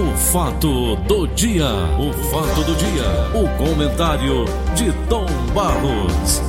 O 0.00 0.16
fato 0.16 0.96
do 0.96 1.26
dia, 1.26 1.66
o 1.98 2.10
fato 2.30 2.64
do 2.64 2.74
dia, 2.74 3.04
o 3.34 3.46
comentário 3.58 4.46
de 4.74 4.90
Tom 5.10 5.26
Barros. 5.54 6.40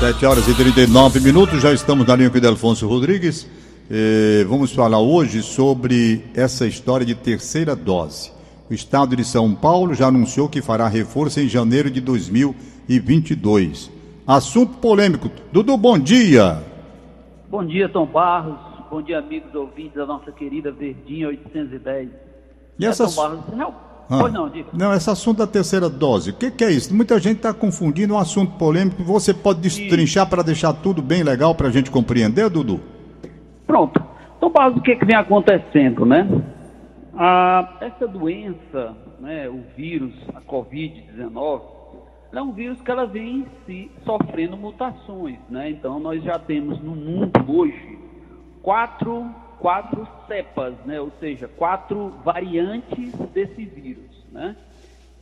7 0.00 0.26
horas 0.26 0.48
e 0.48 0.54
39 0.54 1.20
minutos, 1.20 1.62
já 1.62 1.72
estamos 1.72 2.04
na 2.08 2.16
linha 2.16 2.28
com 2.28 2.38
o 2.38 2.40
Delfonso 2.40 2.88
Rodrigues. 2.88 3.48
Eh, 3.88 4.44
vamos 4.48 4.72
falar 4.72 4.98
hoje 4.98 5.44
sobre 5.44 6.24
essa 6.34 6.66
história 6.66 7.06
de 7.06 7.14
terceira 7.14 7.76
dose. 7.76 8.32
O 8.68 8.74
estado 8.74 9.14
de 9.14 9.24
São 9.24 9.54
Paulo 9.54 9.94
já 9.94 10.08
anunciou 10.08 10.48
que 10.48 10.60
fará 10.60 10.88
reforço 10.88 11.38
em 11.38 11.48
janeiro 11.48 11.88
de 11.88 12.00
2022. 12.00 13.92
Assunto 14.26 14.78
polêmico. 14.78 15.30
Dudu, 15.52 15.76
bom 15.76 16.00
dia. 16.00 16.64
Bom 17.48 17.64
dia, 17.64 17.88
Tom 17.88 18.06
Barros. 18.06 18.73
Bom 18.94 19.02
dia, 19.02 19.18
amigos 19.18 19.52
ouvintes 19.56 19.94
da 19.94 20.06
nossa 20.06 20.30
querida 20.30 20.70
Verdinha 20.70 21.26
810. 21.26 22.10
E 22.78 22.86
essa... 22.86 23.02
É, 23.02 23.06
Tom 23.08 23.14
Barros, 23.16 23.56
não, 23.56 23.74
Ah. 24.08 24.18
pois 24.20 24.32
não, 24.32 24.48
diga. 24.48 24.68
Não, 24.72 24.94
esse 24.94 25.10
assunto 25.10 25.38
da 25.38 25.48
terceira 25.48 25.90
dose, 25.90 26.30
o 26.30 26.32
que, 26.32 26.48
que 26.48 26.62
é 26.62 26.70
isso? 26.70 26.94
Muita 26.94 27.18
gente 27.18 27.38
está 27.38 27.52
confundindo 27.52 28.14
um 28.14 28.18
assunto 28.18 28.56
polêmico. 28.56 29.02
Você 29.02 29.34
pode 29.34 29.60
destrinchar 29.60 30.30
para 30.30 30.44
deixar 30.44 30.72
tudo 30.74 31.02
bem 31.02 31.24
legal 31.24 31.56
para 31.56 31.66
a 31.66 31.70
gente 31.72 31.90
compreender, 31.90 32.48
Dudu? 32.48 32.78
Pronto. 33.66 34.00
Tom 34.38 34.50
Barros, 34.50 34.76
o 34.76 34.80
que, 34.80 34.94
que 34.94 35.04
vem 35.04 35.16
acontecendo, 35.16 36.06
né? 36.06 36.28
Ah, 37.18 37.76
essa 37.80 38.06
doença, 38.06 38.96
né, 39.18 39.48
o 39.48 39.60
vírus, 39.76 40.14
a 40.36 40.40
Covid-19, 40.40 41.62
ela 42.30 42.40
é 42.40 42.42
um 42.42 42.52
vírus 42.52 42.80
que 42.80 42.90
ela 42.92 43.06
vem 43.06 43.44
se 43.66 43.90
sofrendo 44.04 44.56
mutações, 44.56 45.38
né? 45.50 45.68
Então 45.70 45.98
nós 45.98 46.22
já 46.22 46.38
temos 46.38 46.80
no 46.80 46.94
mundo 46.94 47.32
hoje 47.48 48.03
quatro, 48.64 49.30
quatro 49.60 50.08
cepas, 50.26 50.74
né? 50.86 50.98
Ou 50.98 51.12
seja, 51.20 51.46
quatro 51.46 52.08
variantes 52.24 53.12
desse 53.32 53.66
vírus, 53.66 54.24
né? 54.32 54.56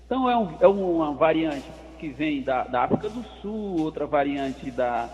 Então 0.07 0.31
é, 0.31 0.37
um- 0.37 0.57
é 0.61 0.67
uma 0.69 1.12
variante 1.12 1.69
que 1.98 2.09
vem 2.11 2.43
da, 2.43 2.63
da 2.65 2.85
África 2.85 3.09
do 3.09 3.25
Sul, 3.41 3.81
outra 3.81 4.07
variante 4.07 4.70
da, 4.70 5.11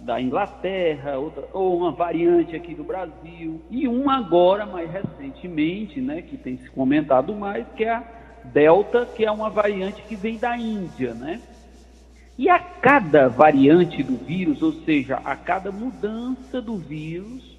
da 0.00 0.20
Inglaterra, 0.20 1.18
outra, 1.18 1.44
ou 1.54 1.76
uma 1.78 1.90
variante 1.90 2.54
aqui 2.54 2.74
do 2.74 2.84
Brasil, 2.84 3.62
e 3.70 3.88
uma 3.88 4.18
agora, 4.18 4.66
mais 4.66 4.90
recentemente, 4.90 6.00
né, 6.00 6.20
que 6.20 6.36
tem 6.36 6.58
se 6.58 6.68
comentado 6.70 7.34
mais, 7.34 7.66
que 7.74 7.84
é 7.84 7.94
a 7.94 8.04
Delta, 8.44 9.06
que 9.06 9.24
é 9.24 9.30
uma 9.30 9.48
variante 9.48 10.02
que 10.02 10.16
vem 10.16 10.36
da 10.36 10.54
Índia, 10.56 11.14
né? 11.14 11.40
E 12.36 12.50
a 12.50 12.58
cada 12.58 13.28
variante 13.28 14.02
do 14.02 14.16
vírus, 14.16 14.60
ou 14.60 14.72
seja, 14.84 15.16
a 15.24 15.36
cada 15.36 15.70
mudança 15.72 16.60
do 16.60 16.76
vírus, 16.76 17.53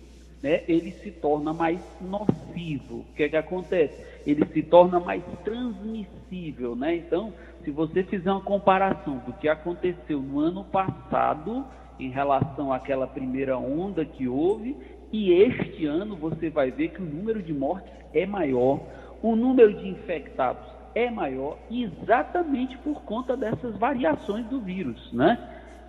né, 0.46 0.62
ele 0.68 0.92
se 0.92 1.10
torna 1.10 1.52
mais 1.52 1.80
nocivo. 2.00 2.98
O 2.98 3.16
que 3.16 3.24
é 3.24 3.30
que 3.30 3.36
acontece? 3.36 3.96
Ele 4.28 4.46
se 4.46 4.62
torna 4.62 5.00
mais 5.00 5.24
transmissível, 5.44 6.76
né? 6.76 6.98
Então, 6.98 7.34
se 7.64 7.72
você 7.72 8.04
fizer 8.04 8.32
uma 8.32 8.42
comparação 8.42 9.18
do 9.26 9.34
que 9.34 9.50
aconteceu 9.50 10.20
no 10.20 10.40
ano 10.40 10.64
passado 10.64 11.66
em 12.00 12.12
relação 12.12 12.72
àquela 12.72 13.08
primeira 13.08 13.58
onda 13.58 14.06
que 14.06 14.28
houve, 14.28 14.78
e 15.12 15.34
este 15.34 15.88
ano 15.88 16.16
você 16.16 16.48
vai 16.52 16.70
ver 16.70 16.90
que 16.90 17.02
o 17.02 17.06
número 17.06 17.42
de 17.42 17.52
mortes 17.52 17.92
é 18.14 18.28
maior, 18.28 18.82
o 19.24 19.36
número 19.36 19.74
de 19.74 19.90
infectados 19.90 20.68
é 20.94 21.10
maior, 21.10 21.58
exatamente 21.72 22.78
por 22.78 23.02
conta 23.02 23.36
dessas 23.36 23.76
variações 23.78 24.46
do 24.46 24.60
vírus, 24.60 25.12
né? 25.12 25.40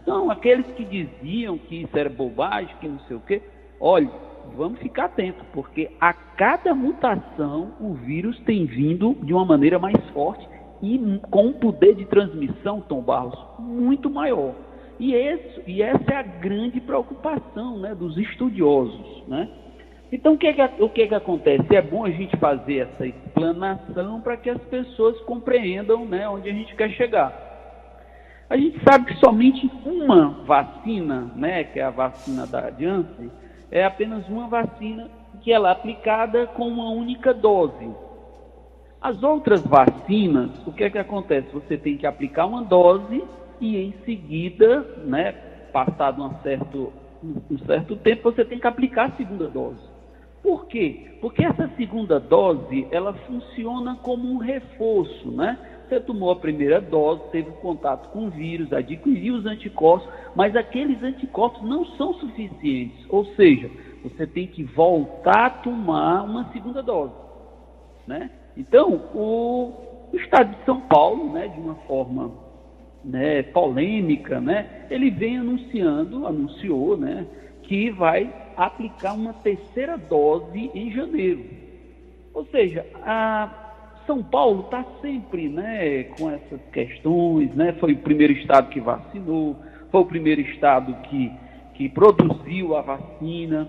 Então, 0.01 0.31
aqueles 0.31 0.67
que 0.69 0.85
diziam 0.85 1.59
que 1.59 1.83
isso 1.83 1.99
era 1.99 2.09
bobagem, 2.09 2.75
que 2.81 2.89
não 2.89 3.01
sei 3.01 3.17
o 3.19 3.21
quê, 3.21 3.43
olha, 3.79 4.09
vamos 4.55 4.79
ficar 4.81 5.07
atentos, 5.07 5.45
porque 5.53 5.91
a 6.01 6.13
cada 6.13 6.75
mutação 6.75 7.73
o 7.81 7.95
vírus 7.95 8.39
tem 8.41 8.67
vindo 8.67 9.15
de 9.23 9.33
uma 9.33 9.45
maneira 9.45 9.79
mais 9.79 9.99
forte 10.11 10.47
e 10.83 10.99
com 11.31 11.47
um 11.47 11.53
poder 11.53 11.95
de 11.95 12.05
transmissão, 12.05 12.81
Tom 12.81 13.01
Barros, 13.01 13.39
muito 13.59 14.11
maior. 14.11 14.55
E, 14.99 15.15
esse, 15.15 15.63
e 15.67 15.83
essa 15.83 16.13
é 16.13 16.17
a 16.17 16.23
grande 16.23 16.81
preocupação 16.81 17.79
né, 17.79 17.95
dos 17.95 18.17
estudiosos. 18.17 19.25
Né? 19.29 19.49
Então, 20.11 20.35
o 20.35 20.39
que, 20.39 20.47
é 20.47 20.53
que, 20.53 20.83
o 20.83 20.89
que, 20.89 21.03
é 21.03 21.07
que 21.09 21.15
acontece? 21.15 21.75
É 21.75 21.83
bom 21.83 22.05
a 22.05 22.11
gente 22.11 22.37
fazer 22.37 22.89
essa 22.89 23.07
explanação 23.07 24.21
para 24.21 24.37
que 24.37 24.49
as 24.49 24.63
pessoas 24.65 25.19
compreendam 25.23 26.05
né, 26.07 26.29
onde 26.29 26.49
a 26.49 26.53
gente 26.53 26.75
quer 26.75 26.91
chegar. 26.91 27.45
A 28.49 28.57
gente 28.57 28.79
sabe 28.85 29.07
que 29.07 29.17
somente 29.17 29.69
uma 29.85 30.29
vacina, 30.45 31.33
né, 31.35 31.65
que 31.65 31.81
é 31.81 31.83
a 31.83 31.91
vacina 31.91 32.47
da 32.47 32.71
Janssen, 32.71 33.31
é 33.71 33.85
apenas 33.85 34.27
uma 34.29 34.49
vacina 34.49 35.09
que 35.43 35.53
ela 35.53 35.69
é 35.69 35.73
aplicada 35.73 36.47
com 36.47 36.67
uma 36.67 36.91
única 36.91 37.33
dose. 37.33 37.89
As 39.01 39.23
outras 39.23 39.63
vacinas, 39.63 40.51
o 40.67 40.73
que 40.73 40.85
é 40.85 40.91
que 40.91 40.99
acontece? 40.99 41.49
Você 41.53 41.77
tem 41.77 41.97
que 41.97 42.07
aplicar 42.07 42.47
uma 42.47 42.63
dose 42.63 43.23
e 43.61 43.77
em 43.77 43.95
seguida, 44.05 44.81
né, 45.05 45.33
passado 45.73 46.23
um 46.25 46.35
certo, 46.43 46.93
um 47.23 47.59
certo 47.67 47.97
tempo, 47.97 48.31
você 48.31 48.45
tem 48.45 48.59
que 48.59 48.67
aplicar 48.67 49.11
a 49.11 49.17
segunda 49.17 49.49
dose. 49.49 49.97
Por 50.43 50.67
quê? 50.67 51.19
Porque 51.21 51.45
essa 51.45 51.69
segunda 51.77 52.21
dose, 52.21 52.87
ela 52.91 53.13
funciona 53.13 53.97
como 54.03 54.29
um 54.29 54.39
reforço, 54.39 55.31
né? 55.31 55.59
Você 55.89 56.01
tomou 56.01 56.31
a 56.31 56.37
primeira 56.37 56.81
dose, 56.81 57.31
teve 57.31 57.51
contato 57.53 58.11
com 58.11 58.27
o 58.27 58.31
vírus, 58.31 58.73
adquiriu 58.73 59.37
os 59.37 59.47
anticorpos, 59.47 60.09
mas 60.35 60.57
aqueles 60.57 61.01
anticorpos 61.03 61.63
não 61.63 61.85
são 61.97 62.15
suficientes. 62.15 63.05
Ou 63.09 63.25
seja, 63.37 63.71
você 64.03 64.27
tem 64.27 64.47
que 64.47 64.65
voltar 64.65 65.47
a 65.47 65.51
tomar 65.51 66.25
uma 66.25 66.51
segunda 66.53 66.83
dose, 66.83 67.15
né? 68.07 68.31
Então, 68.57 68.95
o, 69.15 69.87
Estado 70.13 70.57
de 70.57 70.65
São 70.65 70.81
Paulo, 70.83 71.33
né, 71.33 71.49
de 71.49 71.61
uma 71.61 71.75
forma 71.87 72.33
né, 73.05 73.43
polêmica, 73.43 74.41
né, 74.41 74.87
ele 74.91 75.11
vem 75.11 75.39
anunciando, 75.39 76.27
anunciou, 76.27 76.97
né, 76.97 77.27
que 77.63 77.91
vai 77.91 78.33
aplicar 78.57 79.13
uma 79.13 79.35
terceira 79.35 79.99
dose 79.99 80.71
em 80.75 80.91
janeiro. 80.91 81.45
Ou 82.33 82.45
seja, 82.47 82.87
a 83.03 83.66
São 84.07 84.23
Paulo 84.23 84.63
está 84.63 84.85
sempre, 85.01 85.49
né, 85.49 86.05
com 86.19 86.31
essas 86.31 86.61
questões, 86.73 87.55
né, 87.55 87.73
foi 87.81 87.93
o 87.93 87.99
primeiro 87.99 88.33
estado 88.33 88.69
que 88.71 88.81
vacinou, 88.81 89.57
foi 89.91 90.01
o 90.01 90.07
primeiro 90.07 90.41
estado 90.41 90.95
que, 91.03 91.33
que 91.75 91.89
produziu 91.89 92.77
a 92.77 92.83
vacina, 92.83 93.69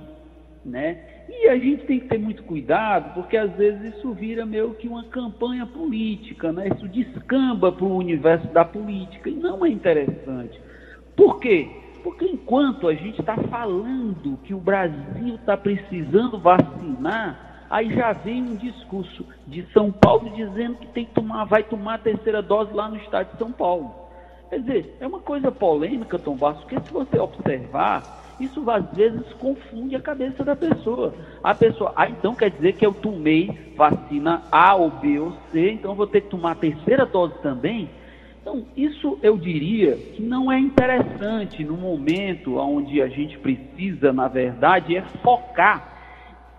né, 0.63 0.97
e 1.29 1.49
a 1.49 1.57
gente 1.57 1.85
tem 1.85 1.99
que 1.99 2.07
ter 2.07 2.17
muito 2.17 2.43
cuidado, 2.43 3.13
porque 3.13 3.35
às 3.35 3.51
vezes 3.53 3.95
isso 3.95 4.13
vira 4.13 4.45
meio 4.45 4.73
que 4.75 4.87
uma 4.87 5.03
campanha 5.05 5.65
política, 5.65 6.53
né? 6.53 6.69
Isso 6.69 6.87
descamba 6.87 7.69
para 7.69 7.83
o 7.83 7.97
universo 7.97 8.47
da 8.47 8.63
política 8.63 9.29
e 9.29 9.33
não 9.33 9.65
é 9.65 9.69
interessante. 9.69 10.57
Por 11.17 11.39
quê? 11.39 11.67
Porque 12.01 12.23
enquanto 12.23 12.87
a 12.87 12.93
gente 12.93 13.19
está 13.19 13.35
falando 13.35 14.39
que 14.45 14.53
o 14.53 14.59
Brasil 14.59 15.35
está 15.35 15.57
precisando 15.57 16.39
vacinar, 16.39 17.46
aí 17.69 17.93
já 17.93 18.13
vem 18.13 18.41
um 18.41 18.55
discurso 18.55 19.25
de 19.45 19.65
São 19.73 19.91
Paulo 19.91 20.29
dizendo 20.35 20.75
que 20.75 20.87
tem 20.87 21.05
que 21.05 21.13
tomar, 21.13 21.45
vai 21.45 21.63
tomar 21.63 21.95
a 21.95 21.99
terceira 21.99 22.41
dose 22.41 22.73
lá 22.73 22.89
no 22.89 22.97
estado 22.97 23.31
de 23.31 23.37
São 23.37 23.51
Paulo. 23.51 23.93
Quer 24.49 24.59
dizer, 24.61 24.97
é 24.99 25.07
uma 25.07 25.19
coisa 25.19 25.51
polêmica, 25.51 26.17
Tom 26.17 26.35
Bastos, 26.35 26.63
porque 26.63 26.79
se 26.87 26.93
você 26.93 27.19
observar, 27.19 28.23
isso 28.39 28.69
às 28.69 28.89
vezes 28.95 29.21
confunde 29.33 29.95
a 29.95 30.01
cabeça 30.01 30.43
da 30.43 30.55
pessoa. 30.55 31.13
A 31.43 31.53
pessoa, 31.53 31.91
ah, 31.95 32.09
então 32.09 32.33
quer 32.33 32.51
dizer 32.51 32.73
que 32.73 32.85
eu 32.85 32.93
tomei 32.93 33.73
vacina 33.75 34.43
A 34.51 34.75
ou 34.75 34.89
B 34.89 35.19
ou 35.19 35.33
C, 35.51 35.71
então 35.71 35.95
vou 35.95 36.07
ter 36.07 36.21
que 36.21 36.29
tomar 36.29 36.51
a 36.51 36.55
terceira 36.55 37.05
dose 37.05 37.33
também? 37.41 37.89
Então, 38.41 38.65
isso 38.77 39.19
eu 39.21 39.35
diria 39.35 39.97
que 39.97 40.21
não 40.21 40.49
é 40.49 40.57
interessante 40.57 41.65
no 41.65 41.75
momento 41.75 42.57
onde 42.57 43.01
a 43.01 43.09
gente 43.09 43.37
precisa, 43.37 44.13
na 44.13 44.29
verdade, 44.29 44.95
é 44.95 45.01
focar 45.21 45.97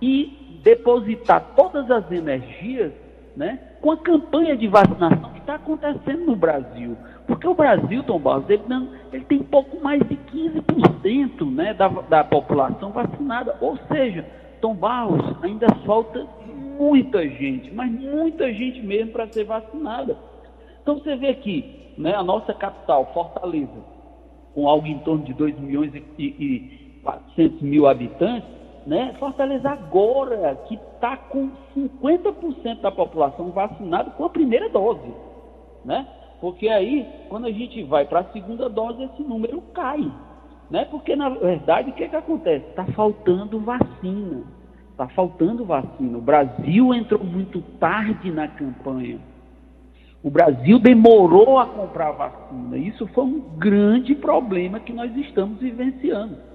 e 0.02 0.38
depositar 0.62 1.55
todas 1.56 1.90
as 1.90 2.10
energias 2.10 2.93
né, 3.37 3.58
com 3.81 3.93
a 3.93 3.96
campanha 3.96 4.56
de 4.56 4.66
vacinação 4.66 5.32
que 5.32 5.38
está 5.38 5.55
acontecendo 5.55 6.26
no 6.26 6.34
Brasil. 6.37 6.96
Porque 7.26 7.46
o 7.46 7.55
Brasil, 7.55 8.02
Tom 8.02 8.19
Barros, 8.19 8.49
ele, 8.49 8.62
não, 8.66 8.88
ele 9.12 9.25
tem 9.26 9.38
pouco 9.38 9.81
mais 9.82 10.00
de 10.08 10.16
15% 10.16 11.55
né, 11.55 11.75
da, 11.75 11.88
da 11.88 12.25
população 12.25 12.90
vacinada. 12.90 13.56
Ou 13.60 13.78
seja, 13.93 14.26
Tom 14.60 14.75
Barros, 14.75 15.37
ainda 15.43 15.69
falta 15.87 16.26
muita 16.78 17.28
gente, 17.28 17.72
mas 17.72 17.90
muita 17.93 18.52
gente 18.52 18.82
mesmo 18.82 19.12
para 19.12 19.28
ser 19.28 19.44
vacinada. 19.44 20.16
Então 20.82 20.99
você 20.99 21.16
vê 21.16 21.28
aqui, 21.28 21.93
né, 21.96 22.14
a 22.14 22.22
nossa 22.22 22.52
capital, 22.54 23.12
Fortaleza, 23.12 23.84
com 24.54 24.69
algo 24.69 24.87
em 24.87 24.99
torno 25.00 25.25
de 25.25 25.34
2 25.34 25.58
milhões 25.61 25.94
e, 25.94 26.04
e, 26.19 26.25
e 26.25 27.00
400 27.02 27.61
mil 27.62 27.87
habitantes, 27.87 28.49
né, 28.88 29.14
Fortaleza 29.19 29.69
agora 29.69 30.58
que 30.67 30.75
está 30.75 31.14
com 31.14 31.50
50% 31.76 32.81
da 32.81 32.90
população 32.90 33.50
vacinada 33.50 34.12
com 34.12 34.25
a 34.25 34.31
primeira 34.31 34.70
dose, 34.70 35.12
né? 35.85 36.08
Porque 36.40 36.70
aí, 36.70 37.06
quando 37.29 37.49
a 37.49 37.52
gente 37.52 37.82
vai 37.82 38.06
para 38.06 38.20
a 38.20 38.32
segunda 38.32 38.67
dose, 38.67 39.02
esse 39.02 39.23
número 39.23 39.61
cai, 39.75 40.11
né? 40.70 40.87
Porque 40.87 41.14
na 41.14 41.29
verdade 41.29 41.90
o 41.90 41.93
que, 41.93 42.08
que 42.08 42.17
acontece? 42.17 42.64
Está 42.64 42.87
faltando 42.87 43.61
vacina. 43.61 44.44
Está 44.93 45.06
faltando 45.08 45.67
vacina. 45.67 46.17
O 46.17 46.23
Brasil 46.23 46.94
entrou 46.94 47.23
muito 47.23 47.61
tarde 47.79 48.31
na 48.31 48.49
campanha. 48.49 49.19
O 50.23 50.31
Brasil 50.31 50.79
demorou 50.79 51.58
a 51.58 51.67
comprar 51.67 52.12
vacina. 52.12 52.79
Isso 52.79 53.06
foi 53.08 53.25
um 53.25 53.40
grande 53.58 54.14
problema 54.14 54.81
que 54.81 54.94
nós 54.94 55.14
estamos 55.14 55.58
vivenciando 55.61 56.48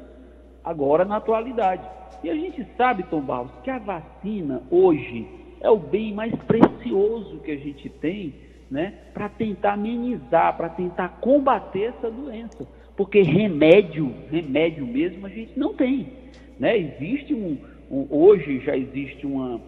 agora 0.63 1.05
na 1.05 1.17
atualidade. 1.17 1.83
E 2.23 2.29
a 2.29 2.35
gente 2.35 2.65
sabe, 2.77 3.03
Tom 3.03 3.21
Barros, 3.21 3.51
que 3.63 3.69
a 3.69 3.79
vacina 3.79 4.61
hoje 4.71 5.27
é 5.59 5.69
o 5.69 5.77
bem 5.77 6.13
mais 6.13 6.33
precioso 6.43 7.39
que 7.39 7.51
a 7.51 7.57
gente 7.57 7.89
tem 7.89 8.33
né, 8.69 8.93
para 9.13 9.29
tentar 9.29 9.73
amenizar, 9.73 10.55
para 10.57 10.69
tentar 10.69 11.19
combater 11.19 11.93
essa 11.95 12.09
doença. 12.09 12.67
Porque 12.95 13.21
remédio, 13.21 14.13
remédio 14.31 14.85
mesmo, 14.85 15.25
a 15.25 15.29
gente 15.29 15.57
não 15.57 15.73
tem. 15.73 16.07
Né? 16.59 16.77
Existe 16.77 17.33
um, 17.33 17.57
um 17.89 18.07
hoje 18.09 18.59
já 18.59 18.75
existe 18.75 19.25
uma, 19.25 19.59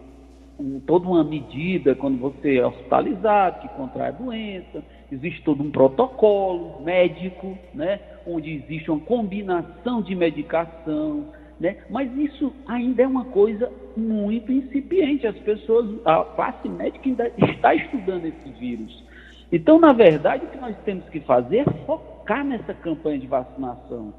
um, 0.58 0.80
toda 0.80 1.08
uma 1.08 1.24
medida 1.24 1.94
quando 1.94 2.18
você 2.18 2.58
é 2.58 2.66
hospitalizado, 2.66 3.60
que 3.60 3.68
contrai 3.76 4.08
a 4.08 4.12
doença, 4.12 4.82
existe 5.10 5.42
todo 5.42 5.62
um 5.62 5.70
protocolo 5.70 6.82
médico, 6.82 7.56
né, 7.74 8.00
onde 8.26 8.52
existe 8.52 8.90
uma 8.90 9.00
combinação 9.00 10.02
de 10.02 10.14
medicação, 10.14 11.26
né, 11.60 11.78
mas 11.88 12.14
isso 12.16 12.52
ainda 12.66 13.02
é 13.02 13.06
uma 13.06 13.24
coisa 13.26 13.70
muito 13.96 14.52
incipiente. 14.52 15.26
As 15.26 15.38
pessoas, 15.38 15.88
a 16.04 16.24
classe 16.24 16.68
médica 16.68 17.08
ainda 17.08 17.32
está 17.38 17.74
estudando 17.74 18.26
esse 18.26 18.50
vírus. 18.58 19.04
Então, 19.50 19.78
na 19.78 19.92
verdade, 19.92 20.44
o 20.44 20.48
que 20.48 20.58
nós 20.58 20.76
temos 20.84 21.08
que 21.08 21.20
fazer 21.20 21.58
é 21.58 21.84
focar 21.86 22.44
nessa 22.44 22.74
campanha 22.74 23.18
de 23.18 23.26
vacinação. 23.26 24.12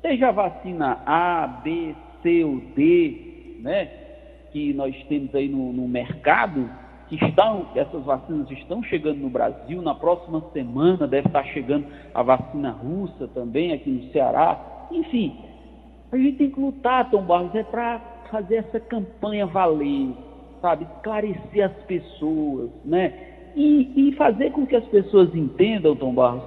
Seja 0.00 0.28
a 0.28 0.32
vacina 0.32 1.00
A, 1.06 1.46
B, 1.62 1.94
C 2.22 2.44
ou 2.44 2.60
D, 2.74 3.58
né, 3.60 3.86
que 4.52 4.74
nós 4.74 4.94
temos 5.08 5.34
aí 5.34 5.48
no, 5.48 5.72
no 5.72 5.86
mercado, 5.88 6.68
que 7.18 7.26
estão, 7.26 7.66
essas 7.74 8.02
vacinas 8.04 8.50
estão 8.50 8.82
chegando 8.82 9.18
no 9.18 9.28
Brasil. 9.28 9.82
Na 9.82 9.94
próxima 9.94 10.42
semana 10.54 11.06
deve 11.06 11.26
estar 11.26 11.44
chegando 11.44 11.86
a 12.14 12.22
vacina 12.22 12.70
russa 12.70 13.28
também 13.28 13.72
aqui 13.72 13.90
no 13.90 14.12
Ceará. 14.12 14.88
Enfim, 14.90 15.36
a 16.10 16.16
gente 16.16 16.38
tem 16.38 16.50
que 16.50 16.58
lutar, 16.58 17.10
Tom 17.10 17.22
Barros, 17.22 17.54
é 17.54 17.62
para 17.64 18.00
fazer 18.30 18.56
essa 18.56 18.80
campanha 18.80 19.44
valer, 19.44 20.14
sabe? 20.62 20.86
Esclarecer 20.96 21.66
as 21.66 21.84
pessoas, 21.84 22.70
né? 22.82 23.12
E, 23.54 24.08
e 24.08 24.12
fazer 24.12 24.50
com 24.52 24.66
que 24.66 24.74
as 24.74 24.84
pessoas 24.86 25.34
entendam, 25.34 25.94
Tom 25.94 26.14
Barros, 26.14 26.44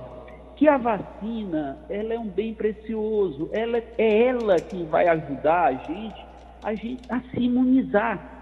que 0.56 0.68
a 0.68 0.78
vacina 0.78 1.78
ela 1.88 2.16
é 2.16 2.18
um 2.18 2.28
bem 2.28 2.56
precioso, 2.56 3.50
ela, 3.52 3.78
é 4.00 4.28
ela 4.28 4.56
que 4.56 4.82
vai 4.84 5.08
ajudar 5.08 5.66
a 5.66 5.74
gente 5.74 6.26
a 6.64 6.74
gente 6.74 7.04
a 7.08 7.20
se 7.20 7.40
imunizar. 7.40 8.35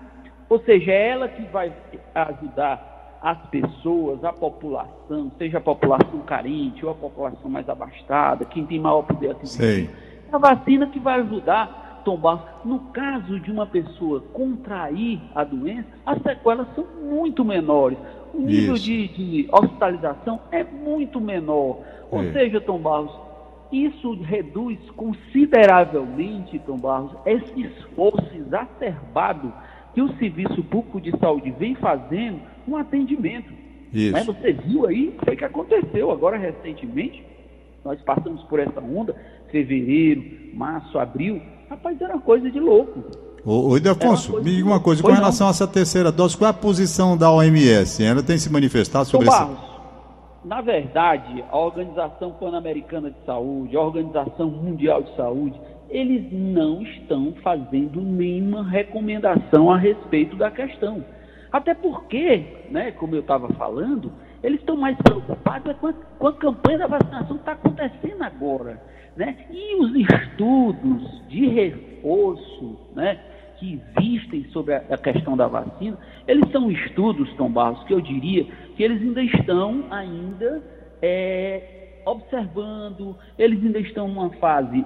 Ou 0.50 0.60
seja, 0.60 0.92
é 0.92 1.10
ela 1.10 1.28
que 1.28 1.42
vai 1.44 1.74
ajudar 2.13 3.19
as 3.22 3.38
pessoas, 3.48 4.24
a 4.24 4.34
população, 4.34 5.31
seja 5.38 5.57
a 5.57 5.62
população 5.62 6.19
carente 6.22 6.86
ou 6.86 6.92
a 6.92 6.95
população 6.95 7.50
mais 7.50 7.68
abastada, 7.69 8.44
quem 8.44 8.66
tem 8.66 8.80
maior 8.80 9.04
poder 9.04 9.31
aquisitivo. 9.31 9.94
É 10.31 10.36
a 10.36 10.38
vacina 10.38 10.88
que 10.88 11.00
vai 11.00 11.22
ajudar 11.22 12.01
tomar. 12.04 12.62
No 12.66 12.80
caso 12.92 13.40
de 13.40 13.51
uma 13.51 13.66
pessoa 13.66 14.22
contrair 14.34 15.22
a 15.34 15.44
doença, 15.44 15.88
as 16.06 16.22
sequelas 16.22 16.68
são 16.75 16.86
muito 17.01 17.44
menores. 17.44 17.98
O 18.34 18.42
nível 18.42 18.75
de, 18.75 19.07
de, 19.10 19.48
hospitalização 19.51 20.39
é 20.51 20.63
muito 20.63 21.22
menor. 21.22 21.80
Ou 22.12 22.24
é. 22.24 22.31
seja, 22.34 22.60
Tom 22.60 22.80
Barros, 22.80 23.12
isso 23.72 24.13
reduz 24.22 24.80
consideravelmente, 24.92 26.60
Tom 26.60 26.78
Barros, 26.78 27.12
esse 27.25 27.62
esforço 27.62 28.36
exacerbado 28.36 29.54
que 29.94 30.01
o 30.01 30.12
Serviço 30.18 30.63
Público 30.63 31.00
de 31.00 31.12
Saúde 31.19 31.54
vem 31.57 31.75
fazendo 31.75 32.40
no 32.68 32.78
atendimento. 32.78 33.51
Isso. 33.94 34.13
Né? 34.13 34.24
Você 34.24 34.54
viu 34.54 34.88
aí, 34.88 35.16
o 35.22 35.36
que 35.36 35.45
aconteceu 35.45 36.12
agora 36.12 36.38
recentemente. 36.38 37.24
Nós 37.86 38.01
passamos 38.01 38.42
por 38.44 38.60
essa 38.60 38.80
onda, 38.80 39.16
fevereiro, 39.51 40.24
março, 40.54 40.98
abril. 40.98 41.42
Rapaz, 41.69 42.00
era 42.01 42.18
coisa 42.18 42.50
de 42.50 42.60
louco. 42.60 43.04
Ô, 43.45 43.69
ô 43.69 43.74
me 43.74 44.51
diga 44.51 44.66
uma 44.66 44.80
coisa, 44.80 45.04
com 45.04 45.12
relação 45.12 45.45
não. 45.45 45.50
a 45.50 45.51
essa 45.51 45.68
terceira 45.68 46.12
dose, 46.12 46.38
qual 46.38 46.48
é 46.48 46.51
a 46.51 46.54
posição 46.54 47.18
da 47.18 47.30
OMS? 47.30 48.01
Ela 48.04 48.24
tem 48.24 48.38
se 48.38 48.50
manifestado 48.51 49.06
sobre 49.06 49.28
isso? 49.28 49.74
na 50.46 50.62
verdade, 50.62 51.44
a 51.50 51.57
Organização 51.57 52.31
Pan-Americana 52.31 53.10
de 53.10 53.25
Saúde, 53.25 53.78
a 53.78 53.81
Organização 53.81 54.50
Mundial 54.50 55.01
de 55.01 55.16
Saúde, 55.16 55.60
eles 55.94 56.25
não 56.31 56.81
estão 56.81 57.34
fazendo 57.44 58.01
nenhuma 58.01 58.68
recomendação 58.68 59.72
a 59.72 59.78
respeito 59.78 60.36
da 60.36 60.50
questão. 60.50 61.06
Até 61.51 61.75
porque, 61.75 62.44
né, 62.72 62.92
como 62.94 63.13
eu 63.16 63.19
estava 63.19 63.48
falando, 63.50 64.12
eles 64.42 64.60
estão 64.60 64.75
mais 64.75 64.98
preocupados 64.98 65.78
com 65.78 65.88
a, 65.88 65.94
com 65.94 66.28
a 66.28 66.34
campanha 66.34 66.80
da 66.80 66.88
vacinação 66.88 67.38
que 67.38 67.44
está 67.44 67.51
acontecendo 67.51 68.24
agora. 68.24 68.81
Né? 69.16 69.38
E 69.51 69.75
os 69.75 69.95
estudos 69.95 71.28
de 71.30 71.48
reforço 71.48 72.75
né, 72.96 73.19
que 73.60 73.80
existem 73.96 74.46
sobre 74.46 74.74
a, 74.74 74.84
a 74.89 74.98
questão 74.98 75.38
da 75.38 75.46
vacina, 75.46 75.96
eles 76.28 76.50
são 76.51 76.72
estudos, 76.72 77.31
Tom 77.36 77.51
Barros, 77.51 77.84
que 77.84 77.94
eu 77.94 78.01
diria 78.01 78.46
que 78.75 78.81
eles 78.81 79.00
ainda 79.00 79.22
estão 79.22 79.86
ainda 79.92 80.60
é, 81.04 82.00
observando, 82.04 83.16
eles 83.38 83.63
ainda 83.63 83.78
estão 83.78 84.07
numa 84.07 84.31
fase 84.31 84.84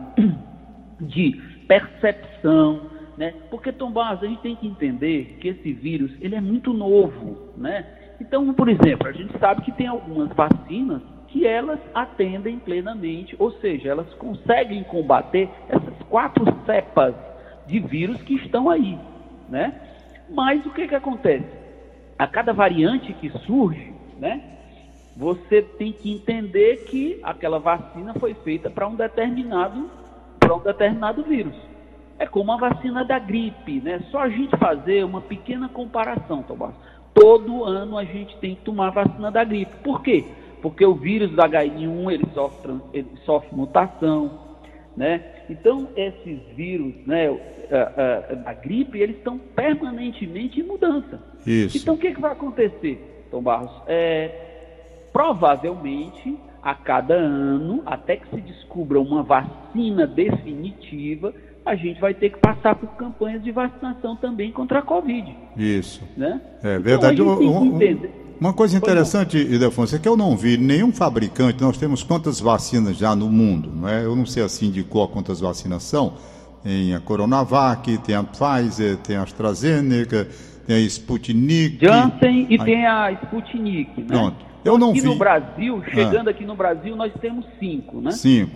de 0.99 1.39
percepção, 1.67 2.89
né? 3.17 3.33
Porque 3.49 3.71
Tom 3.71 3.91
Barros, 3.91 4.23
a 4.23 4.27
gente 4.27 4.41
tem 4.41 4.55
que 4.55 4.67
entender 4.67 5.37
que 5.39 5.49
esse 5.49 5.73
vírus 5.73 6.11
ele 6.21 6.35
é 6.35 6.41
muito 6.41 6.73
novo, 6.73 7.51
né? 7.57 7.85
Então, 8.19 8.53
por 8.53 8.69
exemplo, 8.69 9.07
a 9.07 9.11
gente 9.11 9.37
sabe 9.39 9.61
que 9.61 9.71
tem 9.71 9.87
algumas 9.87 10.29
vacinas 10.33 11.01
que 11.27 11.45
elas 11.45 11.79
atendem 11.93 12.57
plenamente, 12.59 13.35
ou 13.37 13.51
seja, 13.53 13.89
elas 13.89 14.11
conseguem 14.15 14.83
combater 14.83 15.49
essas 15.69 15.93
quatro 16.09 16.45
cepas 16.65 17.13
de 17.67 17.79
vírus 17.79 18.21
que 18.21 18.35
estão 18.35 18.69
aí, 18.69 18.97
né? 19.49 19.73
Mas 20.29 20.65
o 20.65 20.71
que 20.71 20.87
que 20.87 20.95
acontece? 20.95 21.45
A 22.17 22.27
cada 22.27 22.53
variante 22.53 23.13
que 23.13 23.29
surge, 23.45 23.93
né? 24.19 24.41
Você 25.15 25.61
tem 25.61 25.91
que 25.91 26.11
entender 26.11 26.85
que 26.85 27.19
aquela 27.23 27.59
vacina 27.59 28.13
foi 28.15 28.33
feita 28.35 28.69
para 28.69 28.87
um 28.87 28.95
determinado 28.95 29.89
para 30.47 30.55
um 30.55 30.59
determinado 30.59 31.23
vírus. 31.23 31.53
É 32.17 32.25
como 32.25 32.53
a 32.53 32.57
vacina 32.57 33.03
da 33.03 33.19
gripe, 33.19 33.81
né? 33.81 34.01
Só 34.09 34.19
a 34.19 34.29
gente 34.29 34.55
fazer 34.57 35.03
uma 35.03 35.19
pequena 35.21 35.67
comparação, 35.67 36.41
Tomás. 36.41 36.73
Todo 37.13 37.65
ano 37.65 37.97
a 37.97 38.05
gente 38.05 38.35
tem 38.37 38.55
que 38.55 38.61
tomar 38.61 38.87
a 38.87 39.03
vacina 39.03 39.29
da 39.29 39.43
gripe. 39.43 39.75
Por 39.83 40.01
quê? 40.01 40.23
Porque 40.61 40.85
o 40.85 40.95
vírus 40.95 41.35
da 41.35 41.47
H1N1 41.47 42.11
ele 42.11 42.25
sofre, 42.33 42.73
ele 42.93 43.09
sofre 43.25 43.55
mutação, 43.55 44.39
né? 44.95 45.21
Então 45.49 45.89
esses 45.95 46.39
vírus, 46.55 46.95
né, 47.05 47.27
da 48.43 48.53
gripe, 48.53 48.99
eles 48.99 49.17
estão 49.17 49.37
permanentemente 49.37 50.59
em 50.59 50.63
mudança. 50.63 51.19
Isso. 51.45 51.77
Então 51.77 51.95
o 51.95 51.97
que, 51.97 52.13
que 52.13 52.21
vai 52.21 52.31
acontecer, 52.31 53.27
Tom 53.29 53.41
Barros? 53.41 53.71
É, 53.85 54.56
provavelmente 55.17 56.37
a 56.61 56.75
cada 56.75 57.15
ano, 57.15 57.81
até 57.87 58.17
que 58.17 58.29
se 58.29 58.39
descubra 58.39 58.99
uma 58.99 59.23
vacina 59.23 60.05
definitiva, 60.05 61.33
a 61.65 61.75
gente 61.75 61.99
vai 61.99 62.13
ter 62.13 62.29
que 62.29 62.37
passar 62.37 62.75
por 62.75 62.87
campanhas 62.89 63.43
de 63.43 63.51
vacinação 63.51 64.15
também 64.15 64.51
contra 64.51 64.77
a 64.77 64.81
Covid. 64.83 65.35
Isso. 65.57 66.03
Né? 66.15 66.39
É 66.61 66.77
verdade. 66.77 67.19
Então, 67.19 67.39
um, 67.39 67.79
uma 68.39 68.53
coisa 68.53 68.77
interessante, 68.77 69.39
Ildefonso, 69.39 69.95
é 69.95 69.99
que 69.99 70.07
eu 70.07 70.15
não 70.15 70.37
vi 70.37 70.55
nenhum 70.55 70.91
fabricante, 70.91 71.63
nós 71.63 71.79
temos 71.79 72.03
quantas 72.03 72.39
vacinas 72.39 72.95
já 72.95 73.15
no 73.15 73.27
mundo, 73.27 73.71
não 73.73 73.89
é? 73.89 74.05
Eu 74.05 74.15
não 74.15 74.25
sei 74.27 74.43
assim 74.43 74.69
de 74.69 74.83
qual 74.83 75.07
quantas 75.07 75.39
vacinas 75.39 75.81
são. 75.81 76.13
Tem 76.61 76.93
a 76.93 76.99
Coronavac, 76.99 77.97
tem 78.05 78.13
a 78.13 78.23
Pfizer, 78.23 78.97
tem 78.97 79.15
a 79.15 79.23
AstraZeneca, 79.23 80.27
tem 80.67 80.75
a 80.75 80.79
Sputnik. 80.81 81.83
Janssen 81.83 82.45
e 82.51 82.61
a... 82.61 82.63
tem 82.63 82.85
a 82.85 83.11
Sputnik, 83.13 84.01
né? 84.01 84.07
Pronto. 84.09 84.46
Eu 84.67 84.77
não 84.77 84.91
aqui 84.91 85.01
vi. 85.01 85.07
no 85.07 85.15
Brasil, 85.15 85.83
chegando 85.93 86.27
ah. 86.27 86.31
aqui 86.31 86.45
no 86.45 86.55
Brasil, 86.55 86.95
nós 86.95 87.11
temos 87.21 87.45
cinco, 87.59 88.01
né? 88.01 88.11
Cinco. 88.11 88.51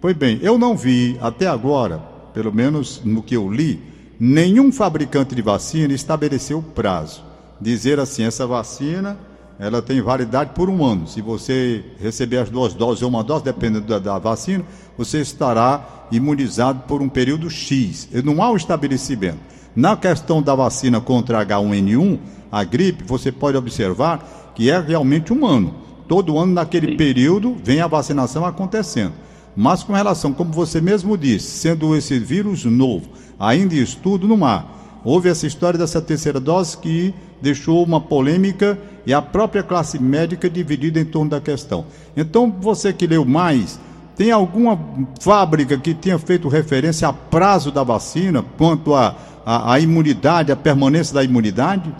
Pois 0.00 0.16
bem, 0.16 0.38
eu 0.42 0.56
não 0.56 0.76
vi 0.76 1.18
até 1.20 1.46
agora, 1.46 1.98
pelo 2.32 2.52
menos 2.52 3.02
no 3.04 3.22
que 3.22 3.36
eu 3.36 3.52
li, 3.52 3.78
nenhum 4.18 4.72
fabricante 4.72 5.34
de 5.34 5.42
vacina 5.42 5.92
estabeleceu 5.92 6.62
prazo. 6.74 7.22
Dizer 7.60 8.00
assim, 8.00 8.24
essa 8.24 8.46
vacina 8.46 9.18
ela 9.58 9.82
tem 9.82 10.00
validade 10.00 10.52
por 10.54 10.70
um 10.70 10.82
ano. 10.82 11.06
Se 11.06 11.20
você 11.20 11.84
receber 12.00 12.38
as 12.38 12.48
duas 12.48 12.72
doses 12.72 13.02
ou 13.02 13.10
uma 13.10 13.22
dose, 13.22 13.44
dependendo 13.44 13.86
da, 13.86 13.98
da 13.98 14.18
vacina, 14.18 14.64
você 14.96 15.20
estará 15.20 16.06
imunizado 16.10 16.84
por 16.88 17.02
um 17.02 17.08
período 17.10 17.50
X. 17.50 18.08
Não 18.24 18.42
há 18.42 18.50
um 18.50 18.56
estabelecimento. 18.56 19.38
Na 19.76 19.98
questão 19.98 20.40
da 20.40 20.54
vacina 20.54 20.98
contra 20.98 21.44
H1N1, 21.44 22.18
a 22.50 22.64
gripe, 22.64 23.04
você 23.04 23.30
pode 23.30 23.58
observar 23.58 24.39
que 24.60 24.70
é 24.70 24.78
realmente 24.78 25.32
humano. 25.32 25.72
Todo 26.06 26.38
ano, 26.38 26.52
naquele 26.52 26.88
Sim. 26.88 26.96
período, 26.98 27.56
vem 27.64 27.80
a 27.80 27.86
vacinação 27.86 28.44
acontecendo. 28.44 29.14
Mas 29.56 29.82
com 29.82 29.94
relação, 29.94 30.34
como 30.34 30.52
você 30.52 30.82
mesmo 30.82 31.16
disse, 31.16 31.46
sendo 31.46 31.96
esse 31.96 32.18
vírus 32.18 32.66
novo, 32.66 33.08
ainda 33.38 33.74
em 33.74 33.78
estudo 33.78 34.28
no 34.28 34.36
mar, 34.36 35.00
houve 35.02 35.30
essa 35.30 35.46
história 35.46 35.78
dessa 35.78 35.98
terceira 36.02 36.38
dose 36.38 36.76
que 36.76 37.14
deixou 37.40 37.82
uma 37.82 38.02
polêmica 38.02 38.78
e 39.06 39.14
a 39.14 39.22
própria 39.22 39.62
classe 39.62 39.98
médica 39.98 40.50
dividida 40.50 41.00
em 41.00 41.06
torno 41.06 41.30
da 41.30 41.40
questão. 41.40 41.86
Então, 42.14 42.54
você 42.60 42.92
que 42.92 43.06
leu 43.06 43.24
mais, 43.24 43.80
tem 44.14 44.30
alguma 44.30 44.78
fábrica 45.22 45.78
que 45.78 45.94
tenha 45.94 46.18
feito 46.18 46.48
referência 46.48 47.08
a 47.08 47.14
prazo 47.14 47.72
da 47.72 47.82
vacina 47.82 48.44
quanto 48.58 48.94
à 48.94 49.16
a, 49.46 49.56
a, 49.56 49.72
a, 49.76 49.80
imunidade, 49.80 50.52
a 50.52 50.56
permanência 50.56 51.14
da 51.14 51.24
imunidade? 51.24 51.90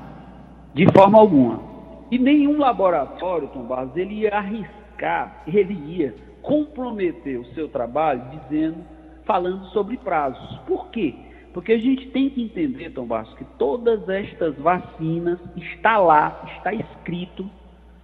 De 0.74 0.86
forma 0.92 1.18
alguma. 1.18 1.69
E 2.10 2.18
nenhum 2.18 2.58
laboratório, 2.58 3.48
Tom 3.48 3.62
Barros, 3.62 3.96
ele 3.96 4.14
ia 4.14 4.34
arriscar, 4.34 5.42
ele 5.46 5.74
ia 5.74 6.14
comprometer 6.42 7.38
o 7.38 7.44
seu 7.54 7.68
trabalho 7.68 8.22
dizendo, 8.30 8.78
falando 9.24 9.66
sobre 9.66 9.96
prazos. 9.96 10.58
Por 10.66 10.88
quê? 10.90 11.14
Porque 11.52 11.72
a 11.72 11.78
gente 11.78 12.10
tem 12.10 12.30
que 12.30 12.42
entender, 12.42 12.90
Tom 12.90 13.06
Barros, 13.06 13.32
que 13.34 13.44
todas 13.58 14.08
estas 14.08 14.56
vacinas 14.56 15.38
está 15.56 15.98
lá, 15.98 16.42
está 16.56 16.72
escrito 16.72 17.48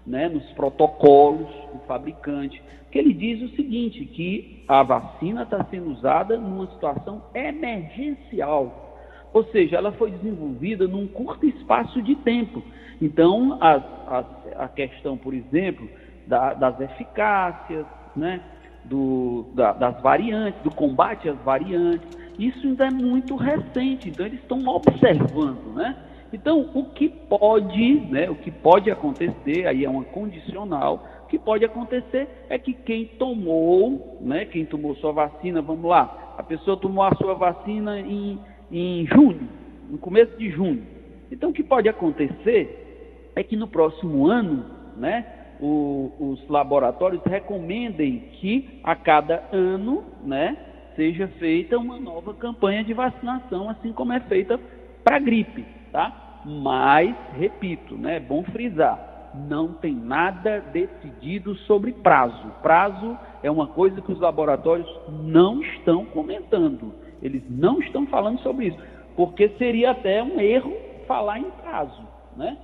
né, 0.06 0.28
nos 0.28 0.44
protocolos 0.52 1.48
do 1.72 1.80
fabricante, 1.86 2.62
que 2.90 2.98
ele 2.98 3.12
diz 3.12 3.42
o 3.42 3.54
seguinte, 3.56 4.04
que 4.04 4.64
a 4.68 4.82
vacina 4.82 5.42
está 5.42 5.64
sendo 5.64 5.90
usada 5.90 6.38
numa 6.38 6.66
situação 6.68 7.22
emergencial. 7.34 8.95
Ou 9.33 9.45
seja, 9.45 9.76
ela 9.76 9.92
foi 9.92 10.11
desenvolvida 10.11 10.87
num 10.88 11.06
curto 11.06 11.47
espaço 11.47 12.00
de 12.02 12.14
tempo. 12.16 12.62
Então, 13.00 13.59
a, 13.61 13.75
a, 13.75 14.64
a 14.64 14.68
questão, 14.68 15.16
por 15.16 15.35
exemplo, 15.35 15.88
da, 16.26 16.54
das 16.54 16.80
eficácias, 16.80 17.85
né, 18.14 18.40
do, 18.85 19.47
da, 19.54 19.73
das 19.73 20.00
variantes, 20.00 20.61
do 20.62 20.71
combate 20.71 21.28
às 21.28 21.38
variantes, 21.38 22.09
isso 22.38 22.66
ainda 22.66 22.87
é 22.87 22.90
muito 22.90 23.37
recente, 23.37 24.09
então 24.09 24.26
eles 24.26 24.40
estão 24.40 24.66
observando, 24.66 25.75
né? 25.75 25.97
Então, 26.33 26.71
o 26.75 26.85
que 26.85 27.09
pode, 27.09 28.00
né, 28.11 28.28
o 28.28 28.35
que 28.35 28.50
pode 28.50 28.90
acontecer, 28.90 29.66
aí 29.66 29.85
é 29.85 29.88
uma 29.88 30.04
condicional, 30.04 31.06
o 31.25 31.26
que 31.28 31.38
pode 31.38 31.64
acontecer 31.64 32.28
é 32.50 32.59
que 32.59 32.75
quem 32.75 33.06
tomou, 33.06 34.18
né, 34.21 34.45
quem 34.45 34.64
tomou 34.64 34.95
sua 34.97 35.12
vacina, 35.12 35.62
vamos 35.62 35.88
lá, 35.88 36.35
a 36.37 36.42
pessoa 36.42 36.76
tomou 36.76 37.04
a 37.04 37.14
sua 37.14 37.35
vacina 37.35 37.99
em, 38.00 38.38
em 38.70 39.06
junho, 39.06 39.49
no 39.90 39.99
começo 39.99 40.37
de 40.38 40.50
junho. 40.50 40.82
Então, 41.30 41.50
o 41.50 41.52
que 41.52 41.62
pode 41.62 41.88
acontecer 41.88 43.32
é 43.35 43.42
que 43.42 43.56
no 43.56 43.68
próximo 43.68 44.26
ano, 44.26 44.64
né, 44.96 45.26
o, 45.61 46.12
os 46.18 46.49
laboratórios 46.49 47.23
recomendem 47.25 48.30
que 48.40 48.80
a 48.82 48.94
cada 48.94 49.49
ano, 49.52 50.04
né, 50.25 50.56
seja 50.94 51.28
feita 51.38 51.78
uma 51.78 51.99
nova 51.99 52.32
campanha 52.35 52.82
de 52.82 52.94
vacinação, 52.94 53.68
assim 53.68 53.92
como 53.92 54.12
é 54.12 54.20
feita 54.20 54.58
para 55.04 55.18
gripe 55.18 55.76
tá? 55.96 56.42
Mas, 56.44 57.16
repito, 57.32 57.96
né, 57.96 58.16
é 58.16 58.20
bom 58.20 58.44
frisar, 58.44 59.32
não 59.49 59.73
tem 59.73 59.94
nada 59.94 60.61
decidido 60.73 61.54
sobre 61.61 61.92
prazo. 61.92 62.52
Prazo 62.62 63.18
é 63.42 63.50
uma 63.50 63.66
coisa 63.66 64.00
que 64.02 64.12
os 64.12 64.20
laboratórios 64.20 64.88
não 65.25 65.62
estão 65.62 66.04
comentando. 66.04 66.92
Eles 67.23 67.42
não 67.49 67.80
estão 67.80 68.06
falando 68.06 68.40
sobre 68.40 68.66
isso, 68.68 68.78
porque 69.14 69.49
seria 69.58 69.92
até 69.92 70.23
um 70.23 70.40
erro 70.40 70.75
falar 71.06 71.38
em 71.38 71.50
prazo, 71.50 72.02
né? 72.37 72.56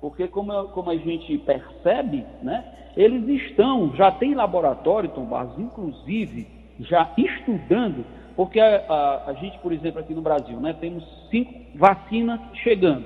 Porque 0.00 0.28
como, 0.28 0.52
como 0.68 0.90
a 0.90 0.96
gente 0.96 1.36
percebe, 1.38 2.24
né, 2.42 2.64
eles 2.96 3.28
estão, 3.42 3.94
já 3.96 4.10
tem 4.10 4.34
laboratório, 4.34 5.10
Tom 5.10 5.24
Barros, 5.24 5.58
inclusive, 5.58 6.46
já 6.80 7.12
estudando 7.18 8.04
porque 8.40 8.58
a, 8.58 8.76
a, 8.88 9.30
a, 9.30 9.32
gente, 9.34 9.58
por 9.58 9.70
exemplo, 9.70 10.00
aqui 10.00 10.14
no 10.14 10.22
Brasil, 10.22 10.58
né, 10.60 10.74
temos 10.80 11.04
cinco 11.30 11.52
vacinas 11.74 12.40
chegando. 12.62 13.04